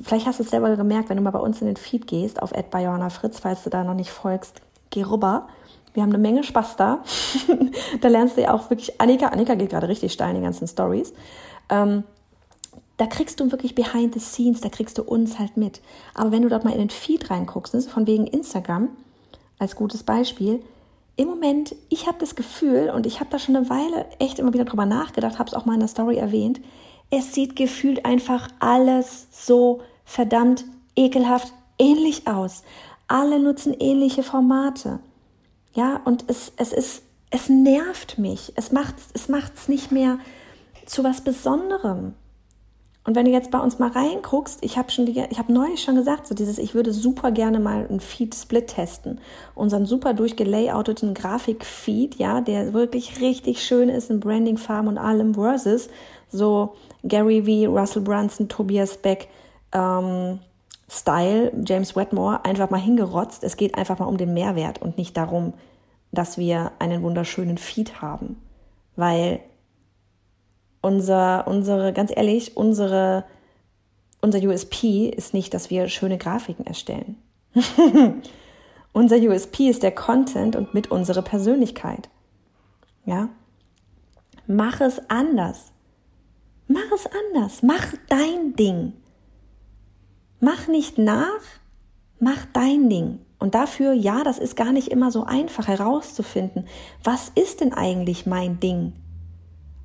Vielleicht 0.03 0.27
hast 0.27 0.39
du 0.39 0.43
es 0.43 0.49
selber 0.49 0.75
gemerkt, 0.75 1.09
wenn 1.09 1.17
du 1.17 1.23
mal 1.23 1.31
bei 1.31 1.39
uns 1.39 1.59
in 1.61 1.67
den 1.67 1.75
Feed 1.75 2.07
gehst, 2.07 2.41
auf 2.41 2.51
Fritz, 2.51 3.39
falls 3.39 3.63
du 3.63 3.69
da 3.69 3.83
noch 3.83 3.95
nicht 3.95 4.11
folgst, 4.11 4.61
geh 4.91 5.03
rüber. 5.03 5.47
Wir 5.93 6.03
haben 6.03 6.11
eine 6.11 6.19
Menge 6.19 6.43
Spaß 6.43 6.77
da. 6.77 7.03
da 8.01 8.07
lernst 8.07 8.37
du 8.37 8.41
ja 8.41 8.53
auch 8.53 8.69
wirklich, 8.69 9.01
Annika, 9.01 9.27
Annika 9.27 9.55
geht 9.55 9.71
gerade 9.71 9.89
richtig 9.89 10.13
steil 10.13 10.29
in 10.29 10.35
die 10.37 10.43
ganzen 10.43 10.67
Stories. 10.67 11.13
Ähm, 11.69 12.03
da 12.97 13.07
kriegst 13.07 13.39
du 13.39 13.51
wirklich 13.51 13.75
behind 13.75 14.13
the 14.13 14.19
scenes, 14.19 14.61
da 14.61 14.69
kriegst 14.69 14.97
du 14.97 15.03
uns 15.03 15.39
halt 15.39 15.57
mit. 15.57 15.81
Aber 16.13 16.31
wenn 16.31 16.43
du 16.43 16.49
dort 16.49 16.63
mal 16.63 16.71
in 16.71 16.79
den 16.79 16.89
Feed 16.91 17.29
reinguckst, 17.31 17.73
ne, 17.73 17.81
von 17.81 18.05
wegen 18.07 18.27
Instagram, 18.27 18.89
als 19.57 19.75
gutes 19.75 20.03
Beispiel, 20.03 20.61
im 21.15 21.27
Moment, 21.27 21.75
ich 21.89 22.07
habe 22.07 22.17
das 22.19 22.35
Gefühl, 22.35 22.89
und 22.89 23.05
ich 23.05 23.19
habe 23.19 23.29
da 23.29 23.39
schon 23.39 23.55
eine 23.55 23.69
Weile 23.69 24.05
echt 24.19 24.39
immer 24.39 24.53
wieder 24.53 24.65
drüber 24.65 24.85
nachgedacht, 24.85 25.39
habe 25.39 25.49
es 25.49 25.53
auch 25.53 25.65
mal 25.65 25.73
in 25.73 25.79
der 25.79 25.89
Story 25.89 26.17
erwähnt, 26.17 26.61
es 27.09 27.33
sieht 27.33 27.55
gefühlt 27.55 28.05
einfach 28.05 28.47
alles 28.59 29.27
so 29.31 29.81
verdammt 30.05 30.65
ekelhaft 30.95 31.53
ähnlich 31.77 32.27
aus. 32.27 32.63
Alle 33.07 33.39
nutzen 33.39 33.75
ähnliche 33.77 34.23
Formate. 34.23 34.99
Ja, 35.73 35.99
und 36.05 36.25
es, 36.27 36.53
es 36.55 36.71
ist, 36.71 37.03
es 37.29 37.49
nervt 37.49 38.17
mich. 38.17 38.53
Es 38.55 38.71
macht 38.71 38.95
es 39.13 39.27
macht's 39.27 39.67
nicht 39.67 39.91
mehr 39.91 40.19
zu 40.85 41.03
was 41.03 41.21
Besonderem. 41.21 42.13
Und 43.03 43.15
wenn 43.15 43.25
du 43.25 43.31
jetzt 43.31 43.49
bei 43.49 43.57
uns 43.57 43.79
mal 43.79 43.89
reinguckst, 43.89 44.59
ich 44.63 44.77
habe 44.77 44.91
schon, 44.91 45.07
ich 45.07 45.39
habe 45.39 45.51
neulich 45.51 45.81
schon 45.81 45.95
gesagt, 45.95 46.27
so 46.27 46.35
dieses, 46.35 46.59
ich 46.59 46.75
würde 46.75 46.93
super 46.93 47.31
gerne 47.31 47.59
mal 47.59 47.87
einen 47.87 47.99
Feed-Split 47.99 48.67
testen, 48.67 49.19
unseren 49.55 49.87
super 49.87 50.13
durchgelayouteten 50.13 51.15
Grafik-Feed, 51.15 52.15
ja, 52.15 52.41
der 52.41 52.73
wirklich 52.73 53.19
richtig 53.19 53.63
schön 53.63 53.89
ist 53.89 54.11
in 54.11 54.19
Branding-Farben 54.19 54.87
und 54.87 54.97
allem 54.99 55.33
versus 55.33 55.89
so 56.29 56.75
Gary 57.03 57.41
V, 57.43 57.71
Russell 57.71 58.03
Brunson, 58.03 58.47
Tobias 58.47 58.97
Beck, 58.97 59.29
ähm, 59.73 60.39
Style, 60.87 61.51
James 61.65 61.95
Wetmore 61.95 62.45
einfach 62.45 62.69
mal 62.69 62.79
hingerotzt. 62.79 63.43
Es 63.43 63.57
geht 63.57 63.75
einfach 63.75 63.97
mal 63.97 64.05
um 64.05 64.17
den 64.17 64.33
Mehrwert 64.33 64.81
und 64.81 64.97
nicht 64.97 65.17
darum, 65.17 65.53
dass 66.11 66.37
wir 66.37 66.73
einen 66.77 67.01
wunderschönen 67.01 67.57
Feed 67.57 68.01
haben, 68.01 68.35
weil 68.95 69.39
unser, 70.81 71.47
unsere, 71.47 71.93
ganz 71.93 72.11
ehrlich, 72.15 72.57
unsere, 72.57 73.25
unser 74.21 74.39
USP 74.39 75.09
ist 75.09 75.33
nicht, 75.33 75.53
dass 75.53 75.69
wir 75.69 75.87
schöne 75.89 76.17
Grafiken 76.17 76.65
erstellen. 76.65 77.17
unser 78.93 79.17
USP 79.17 79.69
ist 79.69 79.83
der 79.83 79.91
Content 79.91 80.55
und 80.55 80.73
mit 80.73 80.91
unserer 80.91 81.21
Persönlichkeit. 81.21 82.09
Ja? 83.05 83.29
Mach 84.47 84.81
es 84.81 85.09
anders. 85.09 85.71
Mach 86.67 86.91
es 86.93 87.05
anders. 87.05 87.63
Mach 87.63 87.93
dein 88.09 88.55
Ding. 88.55 88.93
Mach 90.39 90.67
nicht 90.67 90.97
nach, 90.97 91.41
mach 92.19 92.45
dein 92.53 92.89
Ding. 92.89 93.19
Und 93.37 93.55
dafür, 93.55 93.93
ja, 93.93 94.23
das 94.23 94.39
ist 94.39 94.55
gar 94.55 94.71
nicht 94.71 94.87
immer 94.87 95.11
so 95.11 95.23
einfach 95.23 95.67
herauszufinden, 95.67 96.67
was 97.03 97.29
ist 97.29 97.61
denn 97.61 97.73
eigentlich 97.73 98.25
mein 98.25 98.59
Ding? 98.59 98.93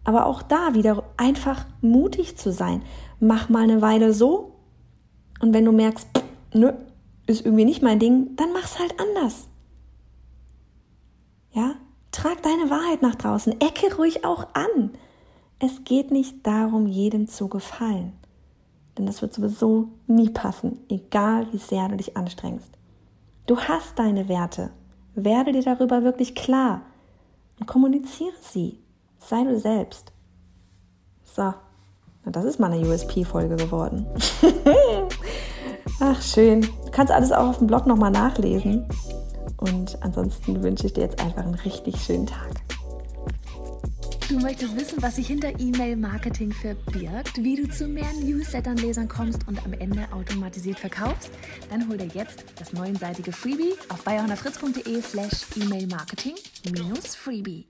Aber 0.06 0.26
auch 0.26 0.40
da 0.40 0.74
wieder 0.74 1.02
einfach 1.16 1.66
mutig 1.82 2.36
zu 2.36 2.52
sein. 2.52 2.82
Mach 3.18 3.48
mal 3.48 3.64
eine 3.64 3.82
Weile 3.82 4.14
so 4.14 4.52
und 5.40 5.52
wenn 5.52 5.64
du 5.64 5.72
merkst, 5.72 6.08
nö, 6.54 6.72
ist 7.26 7.44
irgendwie 7.44 7.64
nicht 7.64 7.82
mein 7.82 7.98
Ding, 7.98 8.36
dann 8.36 8.52
mach's 8.52 8.78
halt 8.78 8.94
anders. 9.00 9.48
Ja? 11.52 11.74
Trag 12.12 12.40
deine 12.42 12.70
Wahrheit 12.70 13.02
nach 13.02 13.16
draußen. 13.16 13.60
Ecke 13.60 13.94
ruhig 13.96 14.24
auch 14.24 14.46
an. 14.54 14.92
Es 15.58 15.84
geht 15.84 16.12
nicht 16.12 16.46
darum, 16.46 16.86
jedem 16.86 17.26
zu 17.26 17.48
gefallen. 17.48 18.12
Denn 18.96 19.06
das 19.06 19.22
wird 19.22 19.34
sowieso 19.34 19.88
nie 20.06 20.30
passen, 20.30 20.78
egal 20.88 21.52
wie 21.52 21.58
sehr 21.58 21.88
du 21.88 21.96
dich 21.96 22.16
anstrengst. 22.16 22.70
Du 23.46 23.58
hast 23.58 23.98
deine 23.98 24.28
Werte. 24.28 24.70
Werde 25.14 25.52
dir 25.52 25.62
darüber 25.62 26.04
wirklich 26.04 26.34
klar 26.34 26.82
und 27.58 27.66
kommuniziere 27.66 28.36
sie. 28.40 28.78
Sei 29.18 29.44
du 29.44 29.58
selbst. 29.58 30.12
So, 31.24 31.52
das 32.24 32.44
ist 32.44 32.60
mal 32.60 32.72
eine 32.72 32.86
USP-Folge 32.86 33.56
geworden. 33.56 34.06
Ach, 36.00 36.22
schön. 36.22 36.62
Du 36.62 36.90
kannst 36.90 37.12
alles 37.12 37.32
auch 37.32 37.48
auf 37.48 37.58
dem 37.58 37.66
Blog 37.66 37.86
nochmal 37.86 38.10
nachlesen. 38.10 38.88
Und 39.58 40.02
ansonsten 40.02 40.62
wünsche 40.62 40.86
ich 40.86 40.92
dir 40.92 41.02
jetzt 41.02 41.20
einfach 41.20 41.44
einen 41.44 41.54
richtig 41.54 41.96
schönen 42.00 42.26
Tag. 42.26 42.50
Du 44.28 44.38
möchtest 44.40 44.74
wissen, 44.74 45.00
was 45.02 45.14
sich 45.16 45.28
hinter 45.28 45.60
E-Mail-Marketing 45.60 46.52
verbirgt, 46.52 47.36
wie 47.36 47.54
du 47.54 47.68
zu 47.68 47.86
mehr 47.86 48.12
Newslettern-Lesern 48.24 49.06
kommst 49.06 49.46
und 49.46 49.64
am 49.64 49.72
Ende 49.72 50.08
automatisiert 50.12 50.80
verkaufst? 50.80 51.30
Dann 51.70 51.88
hol 51.88 51.96
dir 51.96 52.08
jetzt 52.12 52.44
das 52.58 52.72
neunseitige 52.72 53.30
Freebie 53.30 53.74
auf 53.88 54.02
bayerhonnerfritz.de 54.02 55.00
slash 55.00 55.46
E-Mail-Marketing-Freebie. 55.54 57.66